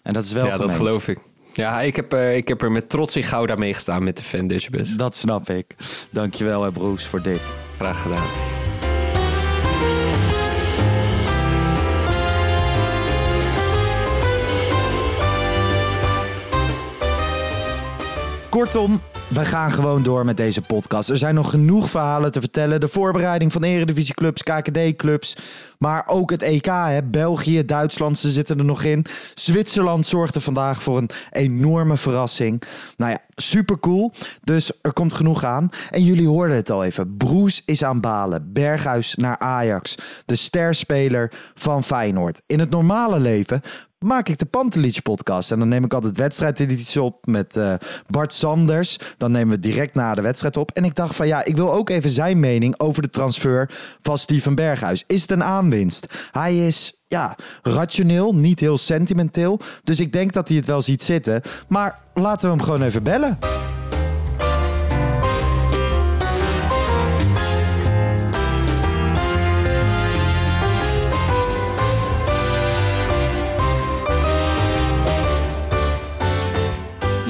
En 0.02 0.12
dat 0.12 0.24
is 0.24 0.32
wel 0.32 0.46
ja 0.46 0.56
dat 0.56 0.70
geloof 0.72 1.08
ik. 1.08 1.18
Ja, 1.58 1.80
ik 1.80 1.96
heb, 1.96 2.12
eh, 2.12 2.36
ik 2.36 2.48
heb 2.48 2.62
er 2.62 2.72
met 2.72 2.88
trots 2.88 3.16
in 3.16 3.22
Gouda 3.22 3.54
mee 3.54 3.74
gestaan 3.74 4.04
met 4.04 4.16
de 4.16 4.22
Fan. 4.22 4.50
Dat 4.96 5.16
snap 5.16 5.50
ik. 5.50 5.74
Dankjewel 6.10 6.62
hè 6.62 6.72
Bruce 6.72 7.08
voor 7.08 7.22
dit. 7.22 7.40
Graag 7.78 8.02
gedaan. 8.02 8.67
Kortom, 18.58 19.00
we 19.28 19.44
gaan 19.44 19.72
gewoon 19.72 20.02
door 20.02 20.24
met 20.24 20.36
deze 20.36 20.62
podcast. 20.62 21.08
Er 21.08 21.16
zijn 21.16 21.34
nog 21.34 21.50
genoeg 21.50 21.90
verhalen 21.90 22.32
te 22.32 22.40
vertellen. 22.40 22.80
De 22.80 22.88
voorbereiding 22.88 23.52
van 23.52 23.62
eredivisieclubs, 23.62 24.42
KKD-clubs. 24.42 25.36
Maar 25.78 26.06
ook 26.06 26.30
het 26.30 26.42
EK, 26.42 26.64
hè. 26.64 27.02
België, 27.02 27.64
Duitsland, 27.64 28.18
ze 28.18 28.30
zitten 28.30 28.58
er 28.58 28.64
nog 28.64 28.82
in. 28.82 29.06
Zwitserland 29.34 30.06
zorgde 30.06 30.40
vandaag 30.40 30.82
voor 30.82 30.98
een 30.98 31.10
enorme 31.30 31.96
verrassing. 31.96 32.62
Nou 32.96 33.10
ja, 33.10 33.18
super 33.36 33.78
cool. 33.78 34.12
Dus 34.42 34.72
er 34.82 34.92
komt 34.92 35.14
genoeg 35.14 35.44
aan. 35.44 35.68
En 35.90 36.02
jullie 36.02 36.28
hoorden 36.28 36.56
het 36.56 36.70
al 36.70 36.84
even. 36.84 37.16
Broes 37.16 37.62
is 37.64 37.84
aan 37.84 38.00
balen. 38.00 38.52
Berghuis 38.52 39.14
naar 39.14 39.38
Ajax. 39.38 39.94
De 40.26 40.36
sterspeler 40.36 41.32
van 41.54 41.84
Feyenoord. 41.84 42.42
In 42.46 42.58
het 42.58 42.70
normale 42.70 43.20
leven 43.20 43.62
maak 43.98 44.28
ik 44.28 44.38
de 44.38 44.46
Pantelich 44.46 45.02
podcast. 45.02 45.52
En 45.52 45.58
dan 45.58 45.68
neem 45.68 45.84
ik 45.84 45.94
altijd 45.94 46.16
wedstrijdedities 46.16 46.96
op 46.96 47.26
met 47.26 47.56
eh, 47.56 47.74
Bart 48.06 48.32
Sanders. 48.32 48.98
Dan 49.16 49.30
nemen 49.30 49.54
we 49.54 49.58
direct 49.58 49.94
na 49.94 50.14
de 50.14 50.20
wedstrijd 50.20 50.56
op. 50.56 50.70
En 50.70 50.84
ik 50.84 50.94
dacht 50.94 51.16
van 51.16 51.26
ja, 51.26 51.44
ik 51.44 51.56
wil 51.56 51.72
ook 51.72 51.90
even 51.90 52.10
zijn 52.10 52.40
mening 52.40 52.80
over 52.80 53.02
de 53.02 53.10
transfer 53.10 53.70
van 54.02 54.18
Steven 54.18 54.54
Berghuis. 54.54 55.04
Is 55.06 55.22
het 55.22 55.30
een 55.30 55.44
aanwinst? 55.44 56.06
Hij 56.30 56.66
is 56.66 57.02
ja, 57.06 57.36
rationeel, 57.62 58.34
niet 58.34 58.60
heel 58.60 58.78
sentimenteel. 58.78 59.60
Dus 59.84 60.00
ik 60.00 60.12
denk 60.12 60.32
dat 60.32 60.48
hij 60.48 60.56
het 60.56 60.66
wel 60.66 60.82
ziet 60.82 61.02
zitten. 61.02 61.42
Maar 61.68 61.98
laten 62.14 62.50
we 62.50 62.56
hem 62.56 62.64
gewoon 62.64 62.82
even 62.82 63.02
bellen. 63.02 63.38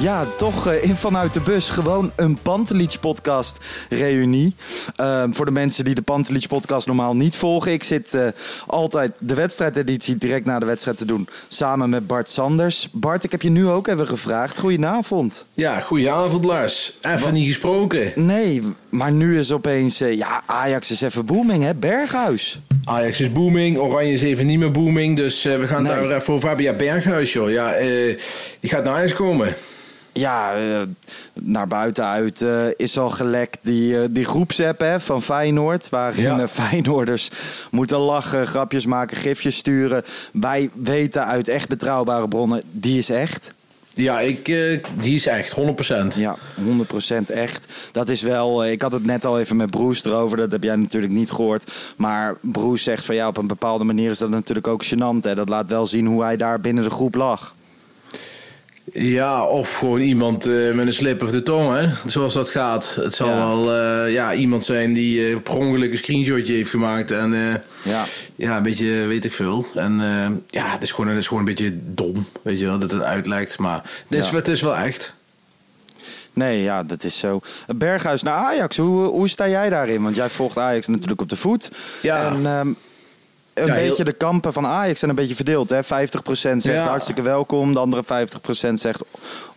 Ja, 0.01 0.25
toch 0.37 0.67
eh, 0.67 0.83
in 0.83 0.95
vanuit 0.95 1.33
de 1.33 1.39
bus 1.41 1.69
gewoon 1.69 2.11
een 2.15 2.37
Pantelich 2.41 2.99
podcast 2.99 3.57
reunie. 3.89 4.55
Ehm, 4.95 5.31
voor 5.31 5.45
de 5.45 5.51
mensen 5.51 5.85
die 5.85 5.95
de 5.95 6.01
Pantelich 6.01 6.47
podcast 6.47 6.87
normaal 6.87 7.15
niet 7.15 7.35
volgen. 7.35 7.71
Ik 7.71 7.83
zit 7.83 8.13
eh, 8.13 8.27
altijd 8.67 9.11
de 9.17 9.33
wedstrijdeditie 9.33 10.17
direct 10.17 10.45
na 10.45 10.59
de 10.59 10.65
wedstrijd 10.65 10.97
te 10.97 11.05
doen. 11.05 11.27
Samen 11.47 11.89
met 11.89 12.07
Bart 12.07 12.29
Sanders. 12.29 12.87
Bart, 12.91 13.23
ik 13.23 13.31
heb 13.31 13.41
je 13.41 13.49
nu 13.49 13.67
ook 13.67 13.87
even 13.87 14.07
gevraagd. 14.07 14.57
Goedenavond. 14.59 15.45
Ja, 15.53 15.79
goedenavond 15.79 16.43
Lars. 16.45 16.97
Even 17.01 17.33
niet 17.33 17.45
gesproken. 17.47 18.11
Nee, 18.15 18.61
maar 18.89 19.11
nu 19.11 19.39
is 19.39 19.51
opeens... 19.51 20.01
eh, 20.01 20.17
ja, 20.17 20.41
Ajax 20.45 20.91
is 20.91 21.01
even 21.01 21.25
booming, 21.25 21.63
hè? 21.63 21.75
Berghuis. 21.75 22.59
Ajax 22.83 23.19
is 23.21 23.31
booming, 23.31 23.77
Oranje 23.77 24.13
is 24.13 24.21
even 24.21 24.45
niet 24.45 24.59
meer 24.59 24.71
booming. 24.71 25.15
Dus 25.15 25.43
we 25.43 25.67
gaan 25.67 25.83
Nee. 25.83 25.91
daar 25.91 26.11
even 26.11 26.33
over 26.33 26.47
hebben. 26.47 26.65
Ja, 26.65 26.73
Berghuis 26.73 27.33
joh. 27.33 27.51
Ja, 27.51 27.73
die 28.59 28.69
gaat 28.69 28.83
naar 28.83 28.93
Ajax 28.93 29.13
komen. 29.13 29.53
Ja, 30.13 30.53
eh, 30.53 30.81
naar 31.33 31.67
buiten 31.67 32.05
uit 32.05 32.41
eh, 32.41 32.65
is 32.75 32.97
al 32.97 33.09
gelekt 33.09 33.57
die, 33.61 34.01
eh, 34.01 34.07
die 34.09 34.25
groepsapp 34.25 34.79
hè, 34.79 34.99
van 34.99 35.21
Feyenoord. 35.21 35.89
Waarin 35.89 36.23
Ja. 36.23 36.47
Feyenoorders 36.47 37.29
moeten 37.71 37.97
lachen, 37.97 38.47
grapjes 38.47 38.85
maken, 38.85 39.17
gifjes 39.17 39.55
sturen. 39.55 40.03
Wij 40.31 40.69
weten 40.73 41.25
uit 41.25 41.47
echt 41.47 41.67
betrouwbare 41.67 42.27
bronnen, 42.27 42.61
die 42.71 42.97
is 42.97 43.09
echt. 43.09 43.53
Ja, 43.93 44.19
ik, 44.19 44.45
die 44.99 45.15
is 45.15 45.25
echt, 45.25 45.55
100%. 45.55 46.15
Ja, 46.15 46.35
100% 46.55 47.29
echt. 47.31 47.65
Dat 47.91 48.09
is 48.09 48.21
wel. 48.21 48.65
Ik 48.65 48.81
had 48.81 48.91
het 48.91 49.05
net 49.05 49.25
al 49.25 49.39
even 49.39 49.55
met 49.55 49.69
Broes 49.69 50.03
erover. 50.05 50.37
Dat 50.37 50.51
heb 50.51 50.63
jij 50.63 50.75
natuurlijk 50.75 51.13
niet 51.13 51.31
gehoord. 51.31 51.71
Maar 51.95 52.35
Broes 52.41 52.83
zegt 52.83 53.05
van 53.05 53.15
ja, 53.15 53.27
op 53.27 53.37
een 53.37 53.47
bepaalde 53.47 53.83
manier 53.83 54.09
is 54.09 54.17
dat 54.17 54.29
natuurlijk 54.29 54.67
ook 54.67 54.85
gênant. 54.85 55.21
Hè. 55.21 55.35
Dat 55.35 55.49
laat 55.49 55.69
wel 55.69 55.85
zien 55.85 56.05
hoe 56.05 56.23
hij 56.23 56.37
daar 56.37 56.59
binnen 56.59 56.83
de 56.83 56.89
groep 56.89 57.15
lag. 57.15 57.53
Ja, 58.93 59.43
of 59.45 59.75
gewoon 59.77 59.99
iemand 59.99 60.45
eh, 60.45 60.73
met 60.73 60.87
een 60.87 60.93
slip 60.93 61.21
of 61.23 61.31
de 61.31 61.43
tong, 61.43 61.77
hè? 61.77 61.89
Zoals 62.09 62.33
dat 62.33 62.49
gaat. 62.49 62.95
Het 63.01 63.13
zal 63.13 63.27
Ja. 63.29 63.35
wel 63.37 63.73
eh, 63.75 64.13
ja, 64.13 64.33
iemand 64.33 64.63
zijn 64.63 64.93
die 64.93 65.29
eh 65.29 65.37
per 65.43 65.55
ongeluk 65.55 65.91
een 65.91 65.97
screenshotje 65.97 66.53
heeft 66.53 66.69
gemaakt. 66.69 67.11
En 67.11 67.31
Ja. 67.83 68.03
ja, 68.35 68.57
een 68.57 68.63
beetje 68.63 68.85
weet 69.07 69.25
ik 69.25 69.33
veel. 69.33 69.65
En 69.75 69.93
ja, 70.49 70.67
het 70.71 70.83
is, 70.83 70.91
gewoon, 70.91 71.09
het 71.09 71.19
is 71.19 71.27
gewoon 71.27 71.39
een 71.39 71.53
beetje 71.55 71.77
dom, 71.81 72.25
weet 72.41 72.59
je 72.59 72.65
wel, 72.65 72.79
dat 72.79 72.91
het 72.91 73.03
uitlijkt. 73.03 73.57
Maar 73.57 73.81
het 74.07 74.19
is, 74.19 74.29
Ja. 74.29 74.35
het 74.35 74.47
is 74.47 74.61
wel 74.61 74.75
echt. 74.75 75.17
Nee, 76.33 76.61
ja, 76.61 76.83
dat 76.83 77.03
is 77.03 77.17
zo. 77.17 77.39
Berghuis 77.75 78.23
naar 78.23 78.33
Ajax. 78.33 78.77
Hoe, 78.77 79.03
hoe 79.05 79.27
sta 79.29 79.47
jij 79.49 79.69
daarin? 79.69 80.01
Want 80.03 80.15
jij 80.15 80.29
volgt 80.29 80.57
Ajax 80.57 80.87
natuurlijk 80.87 81.21
op 81.21 81.29
de 81.29 81.35
voet. 81.35 81.71
Ja. 82.01 82.27
En 82.31 82.45
ehm, 82.45 82.67
een 83.61 83.67
Ja, 83.67 83.73
heel- 83.73 83.87
beetje 83.89 84.03
de 84.03 84.11
kampen 84.13 84.53
van 84.53 84.65
Ajax 84.65 84.99
zijn 84.99 85.11
een 85.11 85.17
beetje 85.17 85.35
verdeeld. 85.35 85.69
Hè? 85.69 85.83
50% 85.83 86.61
zegt 86.61 86.77
Ja. 86.77 86.87
hartstikke 86.87 87.21
welkom. 87.21 87.73
De 87.73 87.79
andere 87.79 88.03
50% 88.03 88.79
zegt 88.79 89.03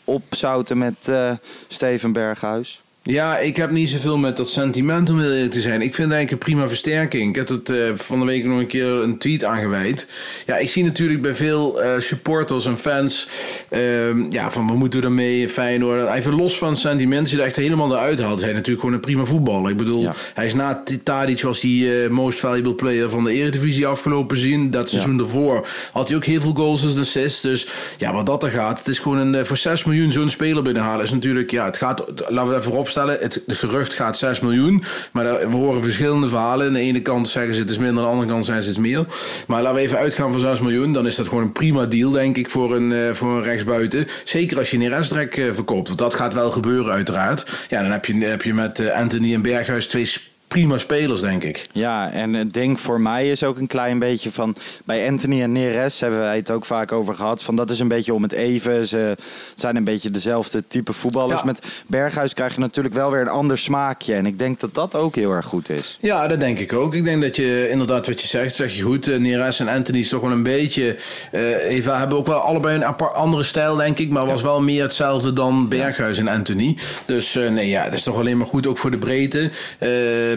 opzouten 0.04 0.78
met 0.78 1.08
eh, 1.08 1.30
Steven 1.68 2.12
Berghuis. 2.12 2.82
Ja, 3.04 3.38
ik 3.38 3.56
heb 3.56 3.70
niet 3.70 3.88
zoveel 3.88 4.18
met 4.18 4.36
dat 4.36 4.48
sentiment 4.48 5.10
om 5.10 5.18
te 5.50 5.60
zijn. 5.60 5.82
Ik 5.82 5.94
vind 5.94 6.08
het 6.08 6.16
eigenlijk 6.16 6.30
een 6.30 6.38
prima 6.38 6.68
versterking. 6.68 7.28
Ik 7.28 7.36
heb 7.36 7.48
het 7.48 7.70
eh, 7.70 7.76
van 7.94 8.18
de 8.18 8.24
week 8.26 8.44
nog 8.44 8.58
een 8.58 8.66
keer 8.66 8.86
een 8.86 9.18
tweet 9.18 9.44
aangeweid. 9.44 10.06
Ja, 10.46 10.56
ik 10.56 10.68
zie 10.70 10.84
natuurlijk 10.84 11.22
bij 11.22 11.34
veel 11.34 11.82
eh, 11.82 11.90
supporters 11.98 12.66
en 12.66 12.78
fans... 12.78 13.28
ehm, 13.68 14.24
ja, 14.30 14.50
van 14.50 14.66
wat 14.66 14.76
moeten 14.76 15.00
we 15.00 15.06
ermee, 15.06 15.48
Feyenoord. 15.48 16.14
Even 16.14 16.34
los 16.34 16.58
van 16.58 16.76
sentiment, 16.76 17.20
als 17.20 17.30
je 17.30 17.36
er 17.38 17.44
echt 17.44 17.56
helemaal 17.56 17.92
eruit 17.92 18.20
haalt... 18.20 18.38
is 18.38 18.44
hij 18.44 18.52
natuurlijk 18.52 18.80
gewoon 18.80 18.94
een 18.94 19.00
prima 19.00 19.24
voetballer. 19.24 19.70
Ik 19.70 19.76
bedoel, 19.76 20.02
Ja. 20.02 20.14
hij 20.34 20.46
is 20.46 20.54
na 20.54 20.82
Tadic 21.04 21.42
was 21.42 21.60
hij 21.60 22.04
eh, 22.04 22.10
most 22.10 22.38
valuable 22.38 22.74
player 22.74 23.10
van 23.10 23.24
de 23.24 23.32
Eredivisie 23.32 23.86
afgelopen 23.86 24.36
zien. 24.36 24.70
Dat 24.70 24.88
seizoen 24.88 25.16
daarvoor 25.16 25.66
had 25.92 26.08
hij 26.08 26.16
ook 26.16 26.24
heel 26.24 26.40
veel 26.40 26.54
goals 26.54 26.94
en 26.94 27.00
assists. 27.00 27.40
Dus 27.40 27.66
ja, 27.98 28.12
wat 28.12 28.26
dat 28.26 28.42
er 28.42 28.50
gaat, 28.50 28.78
het 28.78 28.88
is 28.88 28.98
gewoon 28.98 29.18
een, 29.18 29.46
voor 29.46 29.56
6 29.56 29.84
miljoen 29.84 30.12
zo'n 30.12 30.30
speler 30.30 30.62
binnenhalen. 30.62 31.04
Is 31.04 31.10
natuurlijk, 31.10 31.50
ja, 31.50 31.64
het 31.64 31.76
gaat, 31.76 32.04
laten 32.28 32.52
we 32.52 32.58
even 32.58 32.72
het 32.94 33.42
gerucht 33.46 33.94
gaat 33.94 34.18
6 34.18 34.40
miljoen. 34.40 34.82
Maar 35.12 35.24
daar- 35.24 35.50
we 35.50 35.56
horen 35.56 35.82
verschillende 35.82 36.28
verhalen. 36.28 36.66
Aan 36.66 36.72
de 36.72 36.78
ene 36.80 37.02
kant 37.02 37.28
zeggen 37.28 37.54
ze 37.54 37.60
het 37.60 37.70
is 37.70 37.78
minder, 37.78 37.96
aan 37.98 38.04
de 38.04 38.10
andere 38.14 38.30
kant 38.30 38.44
zeggen 38.44 38.64
ze 38.64 38.70
het 38.70 38.78
meer. 38.78 39.04
Maar 39.46 39.62
laten 39.62 39.76
we 39.76 39.82
even 39.84 39.98
uitgaan 39.98 40.30
van 40.30 40.40
6 40.40 40.60
miljoen. 40.60 40.92
Dan 40.92 41.06
is 41.06 41.16
dat 41.16 41.28
gewoon 41.28 41.42
een 41.42 41.52
prima 41.52 41.86
deal, 41.86 42.10
denk 42.10 42.36
ik, 42.36 42.50
voor 42.50 42.74
een, 42.76 42.92
eh, 42.92 43.10
voor 43.12 43.36
een 43.36 43.42
rechtsbuiten. 43.42 44.08
Zeker 44.24 44.58
als 44.58 44.70
je 44.70 44.78
Neres-drek 44.78 45.36
eh 45.36 45.44
verkoopt. 45.52 45.86
Want 45.86 45.98
dat 45.98 46.14
gaat 46.14 46.34
wel 46.34 46.50
gebeuren, 46.50 46.92
uiteraard. 46.92 47.66
Ja, 47.68 47.82
dan 47.82 47.90
heb 47.90 48.04
je, 48.04 48.24
heb 48.24 48.42
je 48.42 48.54
met 48.54 48.78
eh, 48.78 49.00
Anthony 49.00 49.34
en 49.34 49.42
Berghuis 49.42 49.86
twee 49.86 50.10
prima 50.52 50.78
spelers, 50.78 51.20
denk 51.20 51.44
ik. 51.44 51.66
Ja, 51.72 52.10
en 52.10 52.34
het 52.34 52.52
ding 52.52 52.80
voor 52.80 53.00
mij 53.00 53.30
is 53.30 53.44
ook 53.44 53.58
een 53.58 53.66
klein 53.66 53.98
beetje 53.98 54.32
van... 54.32 54.56
Bij 54.84 55.08
Anthony 55.08 55.42
en 55.42 55.52
Neres 55.52 56.00
hebben 56.00 56.18
wij 56.20 56.36
het 56.36 56.50
ook 56.50 56.64
vaak 56.64 56.92
over 56.92 57.14
gehad. 57.14 57.42
Van 57.42 57.56
dat 57.56 57.70
is 57.70 57.78
een 57.78 57.88
beetje 57.88 58.14
om 58.14 58.22
het 58.22 58.32
even. 58.32 58.86
Ze 58.86 59.16
zijn 59.54 59.76
een 59.76 59.84
beetje 59.84 60.10
dezelfde 60.10 60.64
type 60.68 60.92
voetballers. 60.92 61.40
Ja. 61.40 61.46
Met 61.46 61.62
Berghuis 61.86 62.34
krijg 62.34 62.54
je 62.54 62.60
natuurlijk 62.60 62.94
wel 62.94 63.10
weer 63.10 63.20
een 63.20 63.28
ander 63.28 63.58
smaakje. 63.58 64.14
En 64.14 64.26
ik 64.26 64.38
denk 64.38 64.60
dat 64.60 64.74
dat 64.74 64.94
ook 64.94 65.14
heel 65.14 65.30
erg 65.32 65.46
goed 65.46 65.68
is. 65.70 65.98
Ja, 66.00 66.26
dat 66.28 66.40
denk 66.40 66.58
ik 66.58 66.72
ook. 66.72 66.94
Ik 66.94 67.04
denk 67.04 67.22
dat 67.22 67.36
je 67.36 67.68
inderdaad 67.70 68.06
wat 68.06 68.20
je 68.20 68.28
zegt, 68.28 68.54
zeg 68.54 68.76
je 68.76 68.82
goed. 68.82 69.08
Eh, 69.08 69.18
Neres 69.18 69.60
en 69.60 69.68
Anthony 69.68 69.98
is 69.98 70.08
toch 70.08 70.20
wel 70.20 70.30
een 70.30 70.42
beetje. 70.42 70.96
eh 71.30 71.50
Eva 71.68 71.98
hebben 71.98 72.18
ook 72.18 72.26
wel 72.26 72.38
allebei 72.38 72.76
een 72.76 72.84
apart 72.84 73.14
andere 73.14 73.42
stijl, 73.42 73.76
denk 73.76 73.98
ik. 73.98 74.10
Maar 74.10 74.26
was 74.26 74.42
wel 74.42 74.60
meer 74.60 74.82
hetzelfde 74.82 75.32
dan 75.32 75.68
Berghuis 75.68 76.18
en 76.18 76.28
Anthony. 76.28 76.76
Dus 77.06 77.36
eh, 77.36 77.50
nee, 77.50 77.68
ja, 77.68 77.84
dat 77.84 77.94
is 77.94 78.02
toch 78.02 78.18
alleen 78.18 78.36
maar 78.36 78.46
goed 78.46 78.66
ook 78.66 78.78
voor 78.78 78.90
de 78.90 78.96
breedte. 78.96 79.50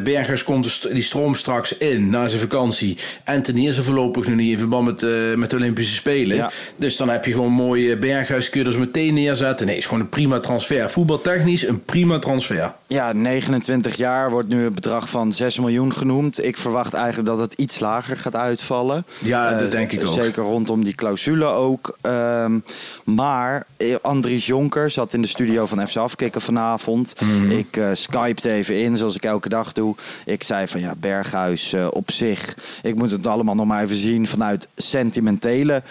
Berghuis 0.06 0.44
komt 0.44 0.88
die 0.94 1.04
stroom 1.04 1.36
straks 1.36 1.78
in 1.78 2.10
na 2.10 2.28
zijn 2.28 2.42
vakantie. 2.42 2.98
Anthony 3.26 3.68
is 3.68 3.78
er 3.78 3.84
voorlopig 3.84 4.28
nog 4.28 4.36
niet 4.36 4.52
in 4.52 4.58
verband 4.58 4.86
met, 4.86 5.04
eh, 5.04 5.12
met 5.36 5.50
de 5.50 5.56
Olympische 5.56 5.94
Spelen. 5.96 6.36
Ja. 6.36 6.52
Dus 6.76 6.98
dan 6.98 7.10
heb 7.10 7.26
je 7.26 7.32
gewoon 7.32 7.52
mooie 7.52 7.98
Berghuis, 7.98 8.50
kun 8.50 8.60
je 8.60 8.66
dus 8.66 8.78
meteen 8.78 9.14
neerzetten. 9.14 9.66
Nee, 9.68 9.78
is 9.78 9.86
gewoon 9.86 10.00
een 10.00 10.10
prima 10.10 10.40
transfer. 10.40 10.90
Voetbaltechnisch 10.90 11.68
een 11.68 11.84
prima 11.86 12.20
transfer. 12.20 12.74
Ja, 12.88 13.14
29 13.14 13.96
jaar 13.96 14.30
wordt 14.30 14.50
nu 14.50 14.66
een 14.66 14.74
bedrag 14.74 15.10
van 15.10 15.34
6 15.34 15.60
miljoen 15.60 15.94
genoemd. 15.94 16.44
Ik 16.46 16.58
verwacht 16.58 16.94
eigenlijk 16.94 17.28
dat 17.28 17.40
het 17.40 17.54
iets 17.54 17.80
lager 17.80 18.18
gaat 18.18 18.36
uitvallen. 18.36 19.06
Ja, 19.20 19.52
dat 19.52 19.62
Eh, 19.62 19.72
denk 19.72 19.92
ik 19.92 20.02
ook. 20.02 20.08
Zeker 20.08 20.44
rondom 20.44 20.84
die 20.84 20.96
clausule 20.96 21.46
ook. 21.46 21.98
Ehm, 22.02 22.60
maar 23.04 23.66
eh, 23.78 23.96
Andries 24.02 24.46
Jonker 24.46 24.92
zat 24.92 25.14
in 25.14 25.22
de 25.22 25.28
studio 25.28 25.66
van 25.66 25.88
FC 25.88 25.96
Afkikken 25.96 26.42
vanavond. 26.42 27.14
Mhm. 27.22 27.52
Ik 27.52 27.80
skypte 27.94 28.52
even 28.52 28.76
in, 28.82 28.98
zoals 28.98 29.16
ik 29.16 29.24
elke 29.24 29.50
dag 29.50 29.74
doe. 29.74 29.95
Ik 30.26 30.44
zei 30.44 30.68
van 30.68 30.80
ja, 30.80 30.94
Berghuis 30.98 31.74
eh, 31.74 31.88
op 31.92 32.12
zich. 32.12 32.58
Ik 32.84 32.96
moet 32.96 33.12
het 33.12 33.28
allemaal 33.28 33.56
nog 33.56 33.66
maar 33.66 33.84
even 33.84 33.96
zien 33.96 34.28
vanuit 34.28 34.68
sentimentele 34.76 35.82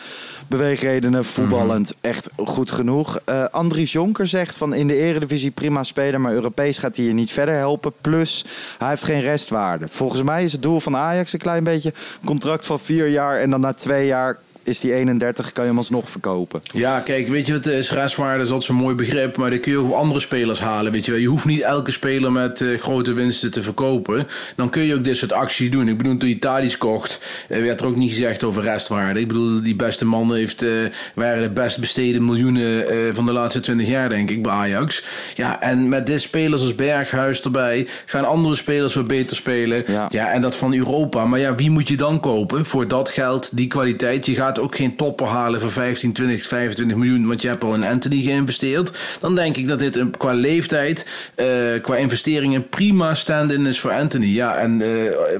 beweegredenen. 0.49 1.25
Voetballend 1.25 1.89
Mhm. 2.01 2.07
echt 2.13 2.29
goed 2.37 2.71
genoeg. 2.71 3.21
Eh 3.25 3.45
Andries 3.51 3.93
Jonker 3.93 4.27
zegt 4.27 4.57
van 4.59 4.75
in 4.75 4.87
de 4.87 4.97
eredivisie 4.97 5.51
prima 5.51 5.83
speler, 5.83 6.21
maar 6.21 6.33
Europees 6.33 6.79
gaat 6.79 6.97
hij 6.97 7.05
je 7.05 7.13
niet 7.13 7.31
verder 7.31 7.55
helpen. 7.55 7.93
Plus, 8.01 8.45
hij 8.79 8.89
heeft 8.89 9.05
geen 9.05 9.21
restwaarde. 9.21 9.89
Volgens 9.89 10.23
mij 10.23 10.45
is 10.45 10.53
het 10.53 10.63
doel 10.63 10.81
van 10.81 10.97
Ajax 10.97 11.33
een 11.33 11.39
klein 11.39 11.65
beetje 11.65 11.93
contract 12.25 12.67
van 12.67 12.81
vier 12.81 13.09
jaar 13.09 13.41
en 13.41 13.51
dan 13.51 13.61
na 13.61 13.73
twee 13.73 14.07
jaar 14.07 14.39
is 14.65 14.81
die 14.81 14.95
31, 14.95 15.53
kan 15.53 15.63
je 15.65 15.69
hem 15.69 15.79
alsnog 15.79 16.11
verkopen. 16.11 16.61
Ja, 16.73 17.01
kijk, 17.01 17.29
weet 17.29 17.47
je 17.47 17.53
wat 17.53 17.67
is? 17.67 17.91
Restwaarde 17.91 18.43
is 18.43 18.51
altijd 18.51 18.71
zo'n 18.71 18.77
mooi 18.77 18.95
begrip, 18.95 19.37
maar 19.37 19.51
dan 19.51 19.61
kun 19.61 19.73
je 19.73 19.79
ook 19.79 19.93
andere 19.93 20.21
spelers 20.21 20.61
halen. 20.61 20.93
Weet 20.93 21.05
je, 21.05 21.11
wel. 21.11 21.21
je 21.21 21.29
hoeft 21.29 21.45
niet 21.45 21.61
elke 21.61 21.91
speler 21.91 22.33
met 22.33 22.61
eh, 22.61 22.81
grote 22.81 23.13
winsten 23.13 23.51
te 23.51 23.63
verkopen. 23.63 24.27
Dan 24.57 24.71
kun 24.71 24.83
je 24.83 24.95
ook 24.95 25.05
dit 25.05 25.17
soort 25.17 25.33
acties 25.33 25.71
doen. 25.71 25.89
Ik 25.89 25.97
bedoel, 25.97 26.17
toen 26.17 26.29
je 26.29 26.39
Tadic 26.39 26.79
kocht, 26.79 27.19
eh, 27.49 27.61
werd 27.61 27.81
er 27.81 27.87
ook 27.87 27.97
niet 27.97 28.11
gezegd 28.11 28.45
over 28.45 28.63
restwaarde. 28.63 29.21
Ik 29.21 29.29
bedoel, 29.29 29.63
die 29.63 29.77
beste 29.77 30.07
man 30.07 30.35
heeft, 30.35 30.63
eh, 30.63 30.71
waren 31.15 31.43
de 31.43 31.51
best 31.51 31.81
besteden 31.81 32.25
miljoenen 32.25 32.89
eh, 32.89 32.97
van 33.11 33.27
de 33.27 33.33
laatste 33.33 33.61
20 33.61 33.87
jaar, 33.87 34.09
denk 34.09 34.31
ik, 34.31 34.43
bij 34.43 34.53
Ajax. 34.53 35.05
Ja, 35.35 35.61
en 35.61 35.89
met 35.89 36.07
dit 36.07 36.21
spelers 36.21 36.63
als 36.63 36.75
Berghuis 36.75 37.43
erbij, 37.43 37.87
gaan 38.05 38.25
andere 38.25 38.55
spelers 38.55 38.95
weer 38.95 39.07
beter 39.07 39.37
spelen. 39.37 39.85
Ja. 39.87 40.07
Ja, 40.09 40.31
en 40.31 40.41
dat 40.41 40.57
van 40.57 40.75
Europa. 40.75 41.25
Maar 41.25 41.41
ja, 41.41 41.55
wie 41.55 41.71
moet 41.71 41.89
je 41.89 41.97
dan 41.97 42.21
kopen 42.21 42.67
voor 42.67 42.89
dat 42.89 43.09
geld, 43.09 43.57
die 43.57 43.67
kwaliteit? 43.67 44.27
Je 44.27 44.35
gaat 44.35 44.54
ook 44.59 44.77
geen 44.77 44.97
topper 44.97 45.27
halen 45.27 45.61
voor 45.61 45.71
15, 45.71 46.13
20, 46.13 46.47
25 46.47 46.97
miljoen, 46.97 47.27
want 47.27 47.43
je 47.43 47.49
hebt 47.49 47.65
al 47.65 47.75
in 47.75 47.85
Anthony 47.85 48.23
geïnvesteerd. 48.23 48.93
Dan 49.21 49.35
denk 49.35 49.57
ik 49.57 49.69
dat 49.69 49.79
dit 49.79 49.99
qua 50.19 50.33
leeftijd, 50.33 51.07
eh, 51.35 51.47
qua 51.83 51.97
investeringen, 51.97 52.69
prima 52.69 53.15
stand-in 53.15 53.67
is 53.67 53.81
voor 53.81 53.91
Anthony. 53.93 54.27
Ja, 54.27 54.57
en 54.57 54.73
eh, 54.83 54.89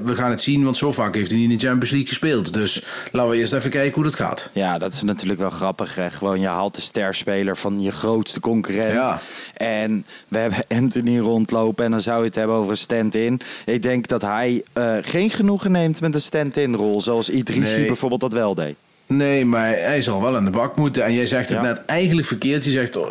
we 0.03 0.15
gaan 0.15 0.29
het 0.29 0.41
zien, 0.41 0.63
want 0.63 0.77
zo 0.77 0.91
vaak 0.91 1.15
heeft 1.15 1.31
hij 1.31 1.39
niet 1.39 1.51
in 1.51 1.57
de 1.57 1.65
Champions 1.65 1.89
League 1.91 2.07
gespeeld. 2.09 2.53
Dus 2.53 2.83
laten 3.11 3.31
we 3.31 3.37
eerst 3.37 3.53
even 3.53 3.69
kijken 3.69 3.93
hoe 3.93 4.03
dat 4.03 4.15
gaat. 4.15 4.49
Ja, 4.53 4.77
dat 4.77 4.93
is 4.93 5.03
natuurlijk 5.03 5.39
wel 5.39 5.49
grappig. 5.49 5.95
Hè? 5.95 6.09
Gewoon, 6.09 6.39
je 6.39 6.47
haalt 6.47 6.75
de 6.75 6.81
sterspeler 6.81 7.57
van 7.57 7.81
je 7.81 7.91
grootste 7.91 8.39
concurrent. 8.39 8.93
Ja. 8.93 9.21
En 9.53 10.05
we 10.27 10.37
hebben 10.37 10.59
Anthony 10.67 11.19
rondlopen 11.19 11.85
en 11.85 11.91
dan 11.91 12.01
zou 12.01 12.19
je 12.19 12.25
het 12.25 12.35
hebben 12.35 12.55
over 12.55 12.71
een 12.71 12.77
stand-in. 12.77 13.41
Ik 13.65 13.81
denk 13.81 14.07
dat 14.07 14.21
hij 14.21 14.63
eh, 14.73 14.95
geen 15.01 15.29
genoegen 15.29 15.71
neemt 15.71 16.01
met 16.01 16.13
een 16.13 16.21
stand-in 16.21 16.73
rol. 16.75 17.01
Zoals 17.01 17.29
Idrissi 17.29 17.77
Nee. 17.77 17.87
bijvoorbeeld 17.87 18.21
dat 18.21 18.33
wel 18.33 18.55
deed. 18.55 18.75
Nee, 19.07 19.45
maar 19.45 19.67
hij 19.67 20.01
zal 20.01 20.21
wel 20.21 20.35
aan 20.35 20.45
de 20.45 20.51
bak 20.51 20.75
moeten. 20.75 21.03
En 21.03 21.13
jij 21.13 21.25
zegt 21.27 21.49
het 21.49 21.57
Ja. 21.57 21.63
net 21.63 21.85
eigenlijk 21.85 22.27
verkeerd. 22.27 22.65
Je 22.65 22.71
zegt 22.71 22.95
eh, 22.95 23.01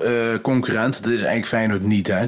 concurrent. 0.42 0.94
Dat 1.02 1.12
is 1.12 1.18
eigenlijk 1.18 1.46
Feyenoord 1.46 1.82
niet, 1.82 2.06
hè? 2.06 2.24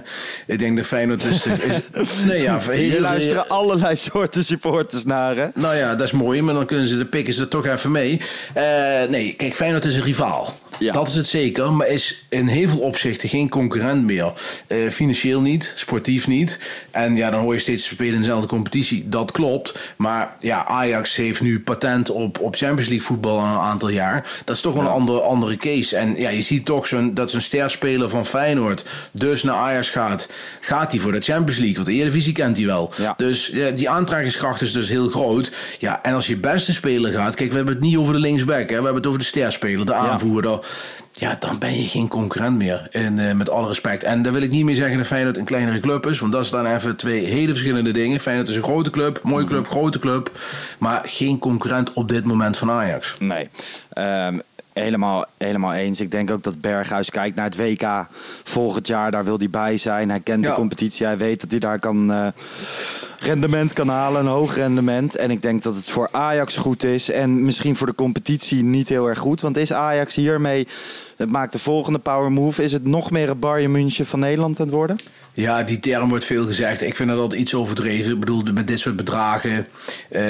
Ik 0.46 0.59
denk 0.59 0.76
dat 0.76 0.87
Feyenoord 0.87 1.24
is... 1.24 1.46
is 1.70 1.79
nee, 2.26 2.42
ja, 2.42 2.61
Hier 2.61 2.72
heel- 2.72 3.00
luisteren 3.00 3.48
allerlei 3.48 3.96
soorten 3.96 4.44
supporters 4.44 5.05
naar. 5.05 5.37
Hè? 5.37 5.46
Nou 5.55 5.76
ja, 5.76 5.94
dat 5.94 6.07
is 6.07 6.12
mooi, 6.12 6.42
maar 6.42 6.55
dan 6.55 6.66
kunnen 6.66 6.87
ze 6.87 6.98
de 6.98 7.05
pikken 7.05 7.35
ze 7.35 7.40
er 7.40 7.48
toch 7.48 7.66
even 7.66 7.90
mee. 7.90 8.20
Eh, 8.55 8.64
nee, 9.09 9.35
kijk, 9.37 9.55
Feyenoord 9.55 9.85
is 9.85 9.96
een 9.96 10.02
rivaal. 10.02 10.55
Ja. 10.79 10.92
Dat 10.92 11.09
is 11.09 11.14
het 11.14 11.26
zeker, 11.26 11.72
maar 11.72 11.88
is 11.88 12.24
in 12.29 12.46
heel 12.46 12.68
veel 12.68 12.81
opzichten 12.81 13.29
geen 13.29 13.48
concurrent 13.48 14.05
meer. 14.05 14.33
Eh, 14.66 14.79
financieel 14.90 15.40
niet, 15.40 15.72
sportief 15.74 16.26
niet. 16.26 16.59
En 16.90 17.16
ja, 17.16 17.31
dan 17.31 17.40
hoor 17.40 17.52
je 17.55 17.61
steeds 17.61 17.85
spelen 17.87 18.14
in 18.14 18.20
dezelfde 18.20 18.46
competitie. 18.46 19.09
Dat 19.09 19.33
klopt. 19.33 19.92
Maar 19.96 20.37
ja, 20.40 20.64
Ajax 20.66 21.16
heeft 21.16 21.40
nu 21.40 21.61
patent 21.61 22.11
op, 22.11 22.38
op 22.40 22.57
Champions 22.57 22.88
League 22.88 23.07
voetbal 23.07 23.38
al 23.40 23.56
een 23.57 23.64
aantal 23.66 23.88
jaar. 23.88 24.29
Dat 24.45 24.57
is 24.57 24.62
toch 24.62 24.75
wel 24.75 24.83
een 24.83 24.88
andere, 24.88 25.21
andere 25.21 25.57
case. 25.57 25.97
En 25.97 26.14
ja, 26.14 26.29
je 26.29 26.42
ziet 26.42 26.64
toch 26.64 26.87
zo'n, 26.87 27.14
dat 27.14 27.31
zo'n 27.31 27.40
sterspeler 27.40 28.11
van 28.11 28.27
Feyenoord 28.27 28.85
dus 29.12 29.42
naar 29.42 29.55
Ajax 29.55 29.90
gaat. 29.90 30.29
Gaat 30.61 30.92
hij 30.92 31.01
voor 31.01 31.12
de 31.12 31.21
Champions 31.21 31.59
League? 31.59 31.75
Want 31.75 31.87
de 31.87 31.92
Eredivisie 31.92 32.33
kent 32.33 32.57
hij 32.57 32.66
wel. 32.66 32.92
Ja. 32.97 33.14
Dus 33.16 33.47
ja, 33.47 33.71
die 33.71 33.90
aantrekkingskracht 33.90 34.61
is 34.61 34.73
dus 34.73 34.88
heel 34.88 35.09
groot. 35.09 35.53
Ja, 35.79 36.03
en 36.03 36.14
als 36.14 36.27
je 36.27 36.37
beste 36.37 36.73
speler 36.73 37.12
gaat... 37.12 37.35
Kijk, 37.35 37.51
we 37.51 37.57
hebben 37.57 37.75
het 37.75 37.83
niet 37.83 37.97
over 37.97 38.12
de 38.12 38.19
linksback. 38.19 38.59
Hè? 38.59 38.66
We 38.66 38.75
hebben 38.75 38.95
het 38.95 39.07
over 39.07 39.19
de 39.19 39.25
sterspeler, 39.25 39.87
de 39.87 39.95
aanvoerder. 39.95 40.51
Ja, 40.51 40.61
dan 41.38 41.59
ben 41.59 41.81
je 41.81 41.88
geen 41.88 42.09
concurrent 42.09 42.57
meer. 42.57 42.88
En, 42.90 43.18
uh, 43.18 43.33
met 43.33 43.50
alle 43.50 43.68
respect. 43.68 44.02
En 44.02 44.22
daar 44.22 44.33
wil 44.33 44.42
ik 44.42 44.50
niet 44.50 44.64
meer 44.64 44.74
zeggen 44.74 44.96
dat 44.96 45.07
Feyenoord 45.07 45.37
een 45.37 45.44
kleinere 45.44 45.81
club 45.81 46.07
is. 46.07 46.18
Want 46.18 46.33
dat 46.33 46.44
is 46.44 46.50
dan 46.50 46.66
even 46.66 46.96
twee 46.96 47.24
hele 47.24 47.52
verschillende 47.52 47.92
dingen. 47.92 48.20
Feyenoord 48.20 48.48
is 48.48 48.57
een 48.57 48.62
grote 48.62 48.90
club, 48.90 49.20
mooie 49.22 49.44
club, 49.44 49.62
mhm. 49.62 49.70
grote 49.70 49.98
club. 49.98 50.31
Maar 50.79 51.02
geen 51.07 51.38
concurrent 51.38 51.92
op 51.92 52.09
dit 52.09 52.24
moment 52.24 52.57
van 52.57 52.70
Ajax. 52.70 53.16
Nee. 53.18 53.48
Um, 53.98 54.42
Helemaal, 54.83 55.24
helemaal 55.38 55.72
eens. 55.72 56.00
Ik 56.00 56.11
denk 56.11 56.31
ook 56.31 56.42
dat 56.42 56.61
Berghuis 56.61 57.11
kijkt 57.11 57.37
naar 57.37 57.44
het 57.44 57.57
WK 57.57 58.07
volgend 58.44 58.87
jaar. 58.87 59.11
Daar 59.11 59.24
wil 59.24 59.38
hij 59.38 59.50
bij 59.50 59.76
zijn. 59.76 60.11
Hij 60.11 60.20
kent 60.20 60.44
de 60.44 60.52
competitie. 60.52 61.07
Hij 61.07 61.16
weet 61.16 61.40
dat 61.40 61.50
hij 61.50 61.59
daar 61.59 61.79
kan 61.79 62.11
uh, 62.11 62.26
rendement 63.18 63.72
kan 63.72 63.88
halen. 63.88 64.20
Een 64.20 64.26
hoog 64.26 64.55
rendement. 64.55 65.16
En 65.16 65.31
ik 65.31 65.42
denk 65.42 65.62
dat 65.62 65.74
het 65.74 65.90
voor 65.90 66.09
Ajax 66.11 66.57
goed 66.57 66.85
is. 66.85 67.11
En 67.11 67.44
misschien 67.44 67.76
voor 67.76 67.87
de 67.87 67.94
competitie 67.94 68.62
niet 68.62 68.88
heel 68.88 69.09
erg 69.09 69.18
goed. 69.18 69.40
Want 69.40 69.57
is 69.57 69.72
Ajax 69.72 70.14
hiermee... 70.14 70.66
Het 71.16 71.31
maakt 71.31 71.52
de 71.52 71.59
volgende 71.59 71.98
power 71.98 72.33
move. 72.33 72.62
Is 72.62 72.72
het 72.72 72.85
nog 72.85 73.11
meer 73.11 73.31
een 73.31 73.38
Bayern 73.38 73.70
München 73.70 74.07
van 74.07 74.18
Nederland 74.18 74.61
aan 74.61 74.66
het 74.66 74.74
worden? 74.74 74.96
Ja, 75.33 75.62
die 75.62 75.81
term 75.81 76.09
wordt 76.09 76.24
veel 76.24 76.46
gezegd. 76.46 76.83
Ik 76.83 76.96
vind 76.96 77.09
dat 77.09 77.18
altijd 77.18 77.40
iets 77.40 77.55
overdreven. 77.55 78.12
Ik 78.12 78.20
bedoel, 78.20 78.42
met 78.55 78.66
dit 78.66 78.81
soort 78.81 78.96
bedragen. 78.96 79.66
Uh, 80.11 80.20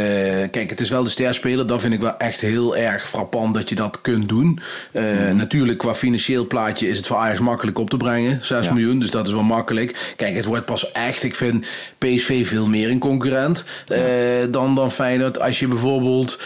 kijk, 0.50 0.70
het 0.70 0.80
is 0.80 0.90
wel 0.90 1.04
de 1.04 1.10
sterspeler. 1.10 1.66
Dat 1.66 1.80
vind 1.80 1.94
ik 1.94 2.00
wel 2.00 2.16
echt 2.16 2.40
heel 2.40 2.76
erg 2.76 3.08
frappant 3.08 3.54
dat 3.54 3.68
je 3.68 3.74
dat 3.74 4.00
kunt 4.00 4.28
doen. 4.28 4.60
Uh, 4.92 5.28
mm. 5.30 5.36
Natuurlijk, 5.36 5.78
qua 5.78 5.94
financieel 5.94 6.46
plaatje 6.46 6.88
is 6.88 6.96
het 6.96 7.06
voor 7.06 7.16
Ajax 7.16 7.40
makkelijk 7.40 7.78
op 7.78 7.90
te 7.90 7.96
brengen. 7.96 8.38
6 8.42 8.68
miljoen, 8.68 8.98
dus 8.98 9.10
dat 9.10 9.26
is 9.26 9.32
wel 9.32 9.42
makkelijk. 9.42 10.14
Kijk, 10.16 10.36
het 10.36 10.44
wordt 10.44 10.64
pas 10.64 10.92
echt. 10.92 11.22
Ik 11.22 11.34
vind 11.34 11.66
PSV 11.98 12.46
veel 12.48 12.68
meer 12.68 12.90
een 12.90 12.98
concurrent 12.98 13.64
uh, 13.88 13.98
dan, 14.50 14.74
dan 14.74 14.90
Feyenoord. 14.90 15.40
Als 15.40 15.58
je 15.58 15.68
bijvoorbeeld, 15.68 16.38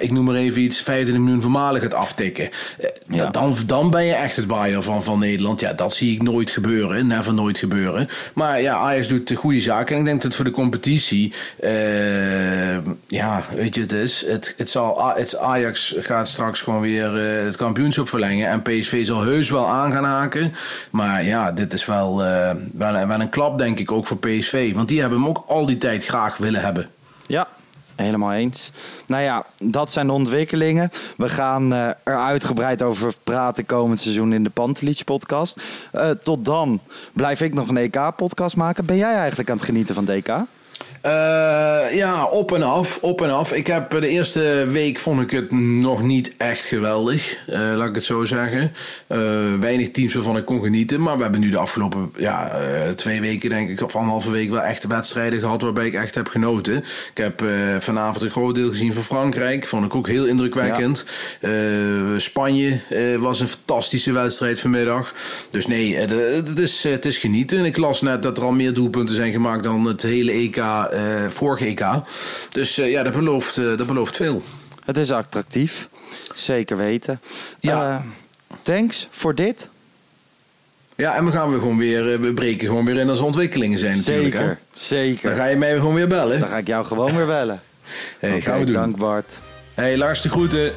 ik 0.00 0.10
noem 0.10 0.24
maar 0.24 0.34
even 0.34 0.62
iets, 0.62 0.80
25 0.80 1.24
miljoen 1.24 1.42
voormalig 1.42 1.82
gaat 1.82 1.94
aftikken. 1.94 2.48
Ja. 3.08 3.30
Dan, 3.30 3.56
dan 3.66 3.73
ben 3.82 4.04
je 4.04 4.14
echt 4.14 4.36
het 4.36 4.46
Bayern 4.46 4.82
van, 4.82 5.02
van 5.02 5.18
Nederland. 5.18 5.60
Ja, 5.60 5.72
dat 5.72 5.94
zie 5.94 6.14
ik 6.14 6.22
nooit 6.22 6.50
gebeuren. 6.50 7.06
Never 7.06 7.34
nooit 7.34 7.58
gebeuren. 7.58 8.08
Maar 8.34 8.60
ja, 8.60 8.74
Ajax 8.74 9.08
doet 9.08 9.28
de 9.28 9.34
goede 9.34 9.60
zaken. 9.60 9.94
En 9.94 10.00
ik 10.00 10.06
denk 10.06 10.22
dat 10.22 10.34
voor 10.34 10.44
de 10.44 10.50
competitie, 10.50 11.32
uh, 11.64 12.76
ja, 13.06 13.42
weet 13.54 13.74
je, 13.74 13.80
het 13.80 13.92
is. 13.92 14.24
Het, 14.26 14.54
het 14.56 14.70
zal, 14.70 15.12
het 15.14 15.36
Ajax 15.36 15.94
gaat 15.98 16.28
straks 16.28 16.60
gewoon 16.60 16.80
weer 16.80 17.38
uh, 17.38 17.44
het 17.44 17.56
kampioenschap 17.56 18.08
verlengen. 18.08 18.48
En 18.48 18.62
PSV 18.62 19.06
zal 19.06 19.22
heus 19.22 19.50
wel 19.50 19.68
aan 19.68 19.92
gaan 19.92 20.04
haken. 20.04 20.54
Maar 20.90 21.24
ja, 21.24 21.52
dit 21.52 21.72
is 21.72 21.84
wel, 21.84 22.24
uh, 22.24 22.50
wel, 22.72 23.06
wel 23.06 23.20
een 23.20 23.28
klap, 23.28 23.58
denk 23.58 23.78
ik, 23.78 23.92
ook 23.92 24.06
voor 24.06 24.18
PSV. 24.18 24.74
Want 24.74 24.88
die 24.88 25.00
hebben 25.00 25.18
hem 25.18 25.28
ook 25.28 25.44
al 25.46 25.66
die 25.66 25.78
tijd 25.78 26.04
graag 26.04 26.36
willen 26.36 26.60
hebben. 26.60 26.88
Ja, 27.26 27.48
Helemaal 27.96 28.32
eens. 28.32 28.70
Nou 29.06 29.22
ja, 29.22 29.46
dat 29.58 29.92
zijn 29.92 30.06
de 30.06 30.12
ontwikkelingen. 30.12 30.90
We 31.16 31.28
gaan 31.28 31.72
uh, 31.72 31.86
er 31.86 32.18
uitgebreid 32.18 32.82
over 32.82 33.14
praten 33.24 33.66
komend 33.66 34.00
seizoen 34.00 34.32
in 34.32 34.42
de 34.42 34.50
Pantelich 34.50 35.04
podcast. 35.04 35.62
Uh, 35.92 36.10
tot 36.10 36.44
dan 36.44 36.80
blijf 37.12 37.40
ik 37.40 37.54
nog 37.54 37.68
een 37.68 37.76
EK-podcast 37.76 38.56
maken. 38.56 38.84
Ben 38.84 38.96
jij 38.96 39.14
eigenlijk 39.14 39.50
aan 39.50 39.56
het 39.56 39.64
genieten 39.64 39.94
van 39.94 40.04
DK? 40.04 40.28
Uh, 41.06 41.94
ja, 41.94 42.24
op 42.24 42.52
en 42.52 42.62
af, 42.62 42.98
op 43.00 43.22
en 43.22 43.30
af. 43.30 43.52
Ik 43.52 43.66
heb 43.66 43.90
de 43.90 44.08
eerste 44.08 44.66
week 44.68 44.98
vond 44.98 45.20
ik 45.20 45.30
het 45.30 45.50
nog 45.50 46.02
niet 46.02 46.32
echt 46.36 46.64
geweldig, 46.64 47.38
uh, 47.48 47.72
laat 47.74 47.88
ik 47.88 47.94
het 47.94 48.04
zo 48.04 48.24
zeggen. 48.24 48.72
Weinig 49.60 49.90
teams 49.90 50.14
waarvan 50.14 50.36
ik 50.36 50.44
kon 50.44 50.62
genieten, 50.62 51.02
maar 51.02 51.16
we 51.16 51.22
hebben 51.22 51.40
nu 51.40 51.50
de 51.50 51.56
afgelopen 51.56 52.12
ja, 52.16 52.52
twee 52.96 53.20
weken 53.20 53.48
denk 53.48 53.68
ik, 53.68 53.82
of 53.82 53.96
anderhalve 53.96 54.30
week 54.30 54.50
wel 54.50 54.60
echte 54.60 54.88
wedstrijden 54.88 55.38
gehad 55.38 55.62
waarbij 55.62 55.86
ik 55.86 55.94
echt 55.94 56.14
heb 56.14 56.28
genoten. 56.28 56.76
Ik 57.10 57.16
heb 57.16 57.42
vanavond 57.78 58.22
een 58.22 58.30
groot 58.30 58.54
deel 58.54 58.68
gezien 58.68 58.94
van 58.94 59.02
Frankrijk, 59.02 59.66
vond 59.66 59.84
ik 59.84 59.94
ook 59.94 60.08
heel 60.08 60.24
indrukwekkend. 60.24 61.06
Ja. 61.40 62.18
Spanje 62.18 62.78
was 63.18 63.40
een 63.40 63.48
fantastische 63.48 64.12
wedstrijd 64.12 64.60
vanmiddag. 64.60 65.14
Dus 65.50 65.66
nee, 65.66 65.96
het, 65.96 66.58
is, 66.58 66.82
het 66.82 67.04
is 67.04 67.18
genieten. 67.18 67.64
Ik 67.64 67.76
las 67.76 68.02
net 68.02 68.22
dat 68.22 68.38
er 68.38 68.44
al 68.44 68.52
meer 68.52 68.74
doelpunten 68.74 69.14
zijn 69.14 69.32
gemaakt 69.32 69.62
dan 69.62 69.84
het 69.84 70.02
hele 70.02 70.32
EK 70.32 70.62
uh, 70.94 71.28
vorige 71.28 71.64
EK. 71.64 71.84
Dus 72.50 72.78
uh, 72.78 72.90
ja, 72.90 73.02
dat 73.02 73.12
belooft, 73.12 73.56
uh, 73.56 73.76
dat 73.76 73.86
belooft 73.86 74.16
veel. 74.16 74.42
Het 74.84 74.96
is 74.96 75.10
attractief. 75.10 75.88
Zeker 76.34 76.76
weten. 76.76 77.20
Ja. 77.60 78.04
thanks 78.62 79.08
voor 79.10 79.34
dit. 79.34 79.68
Ja, 80.96 81.16
en 81.16 81.24
we 81.24 81.30
gaan 81.30 81.52
we 81.52 81.58
gewoon 81.58 81.78
weer, 81.78 82.20
we 82.20 82.34
breken 82.34 82.68
gewoon 82.68 82.84
weer 82.84 82.98
in 82.98 83.08
als 83.08 83.20
ontwikkelingen 83.20 83.78
zijn 83.78 83.96
natuurlijk. 83.96 84.34
Zeker, 84.34 84.58
zeker. 84.72 85.28
Dan 85.28 85.38
ga 85.38 85.46
je 85.46 85.56
mij 85.56 85.74
gewoon 85.74 85.94
weer 85.94 86.08
bellen. 86.08 86.40
Dan 86.40 86.48
ga 86.48 86.58
ik 86.58 86.66
jou 86.66 86.84
gewoon 86.84 87.16
weer 87.16 87.26
bellen. 87.26 87.60
hey, 88.18 88.30
okay, 88.30 88.40
gaan 88.40 88.58
we 88.58 88.64
doen. 88.64 88.74
Dank 88.74 88.96
Bart. 88.96 89.40
Hey 89.74 89.96
Lars, 89.96 90.22
de 90.22 90.28
groeten. 90.28 90.72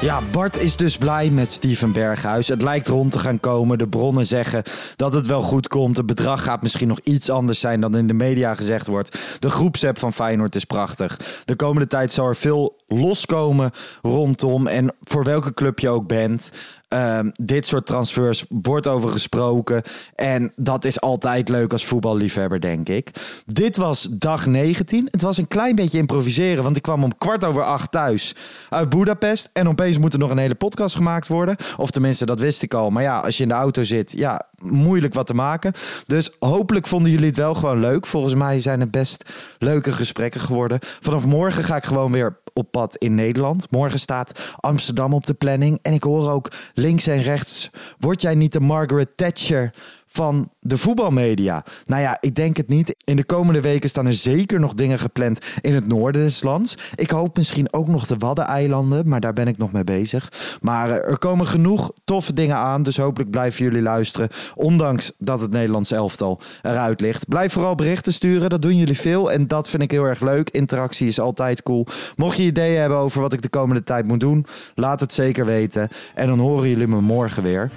Ja, 0.00 0.20
Bart 0.32 0.58
is 0.58 0.76
dus 0.76 0.96
blij 0.96 1.30
met 1.30 1.50
Steven 1.50 1.92
Berghuis. 1.92 2.48
Het 2.48 2.62
lijkt 2.62 2.88
rond 2.88 3.10
te 3.10 3.18
gaan 3.18 3.40
komen. 3.40 3.78
De 3.78 3.88
bronnen 3.88 4.26
zeggen 4.26 4.62
dat 4.96 5.12
het 5.12 5.26
wel 5.26 5.42
goed 5.42 5.68
komt. 5.68 5.96
Het 5.96 6.06
bedrag 6.06 6.42
gaat 6.42 6.62
misschien 6.62 6.88
nog 6.88 6.98
iets 7.02 7.30
anders 7.30 7.60
zijn 7.60 7.80
dan 7.80 7.96
in 7.96 8.06
de 8.06 8.14
media 8.14 8.54
gezegd 8.54 8.86
wordt. 8.86 9.18
De 9.38 9.50
groepsapp 9.50 9.98
van 9.98 10.12
Feyenoord 10.12 10.54
is 10.54 10.64
prachtig. 10.64 11.42
De 11.44 11.56
komende 11.56 11.86
tijd 11.86 12.12
zal 12.12 12.26
er 12.26 12.36
veel 12.36 12.76
loskomen 12.86 13.70
rondom. 14.02 14.66
En 14.66 14.94
voor 15.02 15.24
welke 15.24 15.54
club 15.54 15.78
je 15.78 15.88
ook 15.88 16.06
bent. 16.06 16.52
Um, 16.88 17.32
dit 17.34 17.66
soort 17.66 17.86
transfers 17.86 18.44
wordt 18.48 18.86
over 18.86 19.08
gesproken. 19.08 19.82
En 20.14 20.52
dat 20.56 20.84
is 20.84 21.00
altijd 21.00 21.48
leuk 21.48 21.72
als 21.72 21.86
voetballiefhebber, 21.86 22.60
denk 22.60 22.88
ik. 22.88 23.10
Dit 23.46 23.76
was 23.76 24.08
dag 24.10 24.46
19. 24.46 25.08
Het 25.10 25.22
was 25.22 25.36
een 25.36 25.48
klein 25.48 25.74
beetje 25.74 25.98
improviseren, 25.98 26.62
want 26.62 26.76
ik 26.76 26.82
kwam 26.82 27.04
om 27.04 27.18
kwart 27.18 27.44
over 27.44 27.64
acht 27.64 27.90
thuis 27.90 28.34
uit 28.68 28.88
Budapest. 28.88 29.50
En 29.52 29.68
opeens 29.68 29.98
moet 29.98 30.12
er 30.12 30.18
nog 30.18 30.30
een 30.30 30.38
hele 30.38 30.54
podcast 30.54 30.94
gemaakt 30.94 31.26
worden. 31.26 31.56
Of 31.76 31.90
tenminste, 31.90 32.26
dat 32.26 32.40
wist 32.40 32.62
ik 32.62 32.74
al. 32.74 32.90
Maar 32.90 33.02
ja, 33.02 33.20
als 33.20 33.36
je 33.36 33.42
in 33.42 33.48
de 33.48 33.54
auto 33.54 33.82
zit, 33.82 34.12
ja, 34.16 34.48
moeilijk 34.58 35.14
wat 35.14 35.26
te 35.26 35.34
maken. 35.34 35.72
Dus 36.06 36.30
hopelijk 36.38 36.86
vonden 36.86 37.10
jullie 37.10 37.26
het 37.26 37.36
wel 37.36 37.54
gewoon 37.54 37.80
leuk. 37.80 38.06
Volgens 38.06 38.34
mij 38.34 38.60
zijn 38.60 38.80
het 38.80 38.90
best 38.90 39.24
leuke 39.58 39.92
gesprekken 39.92 40.40
geworden. 40.40 40.78
Vanaf 40.80 41.24
morgen 41.24 41.64
ga 41.64 41.76
ik 41.76 41.84
gewoon 41.84 42.12
weer 42.12 42.38
op 42.58 42.70
pad 42.70 42.96
in 42.96 43.14
Nederland. 43.14 43.70
Morgen 43.70 43.98
staat 43.98 44.54
Amsterdam 44.56 45.14
op 45.14 45.26
de 45.26 45.34
planning. 45.34 45.78
En 45.82 45.92
ik 45.92 46.02
hoor 46.02 46.30
ook 46.30 46.52
links 46.74 47.06
en 47.06 47.22
rechts: 47.22 47.70
word 47.98 48.22
jij 48.22 48.34
niet 48.34 48.52
de 48.52 48.60
Margaret 48.60 49.16
Thatcher 49.16 49.74
van 50.08 50.50
de 50.60 50.78
voetbalmedia? 50.78 51.64
Nou 51.86 52.02
ja, 52.02 52.16
ik 52.20 52.34
denk 52.34 52.56
het 52.56 52.68
niet. 52.68 52.94
In 53.04 53.16
de 53.16 53.24
komende 53.24 53.60
weken 53.60 53.88
staan 53.88 54.06
er 54.06 54.14
zeker 54.14 54.60
nog 54.60 54.74
dingen 54.74 54.98
gepland 54.98 55.38
in 55.60 55.74
het 55.74 55.86
noorden 55.86 56.22
des 56.22 56.42
lands. 56.42 56.76
Ik 56.94 57.10
hoop 57.10 57.36
misschien 57.36 57.72
ook 57.72 57.88
nog 57.88 58.06
de 58.06 58.16
Waddeneilanden, 58.16 59.08
maar 59.08 59.20
daar 59.20 59.32
ben 59.32 59.48
ik 59.48 59.58
nog 59.58 59.72
mee 59.72 59.84
bezig. 59.84 60.32
Maar 60.60 60.90
eh, 60.90 61.10
er 61.10 61.18
komen 61.18 61.46
genoeg 61.46 61.92
toffe 62.04 62.32
dingen 62.32 62.56
aan, 62.56 62.82
dus 62.82 62.96
hopelijk 62.96 63.30
blijven 63.30 63.64
jullie 63.64 63.82
luisteren. 63.82 64.28
Ondanks 64.54 65.12
dat 65.18 65.40
het 65.40 65.50
Nederlands 65.50 65.90
elftal 65.90 66.40
eruit 66.62 67.00
ligt. 67.00 67.28
Blijf 67.28 67.52
vooral 67.52 67.74
berichten 67.74 68.12
sturen, 68.12 68.50
dat 68.50 68.62
doen 68.62 68.76
jullie 68.76 68.98
veel 68.98 69.32
en 69.32 69.46
dat 69.46 69.68
vind 69.68 69.82
ik 69.82 69.90
heel 69.90 70.04
erg 70.04 70.20
leuk. 70.20 70.50
Interactie 70.50 71.06
is 71.06 71.20
altijd 71.20 71.62
cool. 71.62 71.86
Mocht 72.16 72.36
je 72.36 72.42
ideeën 72.42 72.80
hebben 72.80 72.98
over 72.98 73.20
wat 73.20 73.32
ik 73.32 73.42
de 73.42 73.48
komende 73.48 73.82
tijd 73.82 74.06
moet 74.06 74.20
doen, 74.20 74.46
laat 74.74 75.00
het 75.00 75.14
zeker 75.14 75.44
weten. 75.44 75.88
En 76.14 76.26
dan 76.26 76.38
horen 76.38 76.68
jullie 76.68 76.86
me 76.86 77.00
morgen 77.00 77.42
weer. 77.42 77.70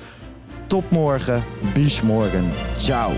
Tot 0.72 0.90
morgen. 0.90 1.44
Bis 1.74 2.02
morgen. 2.02 2.50
Ciao. 2.78 3.12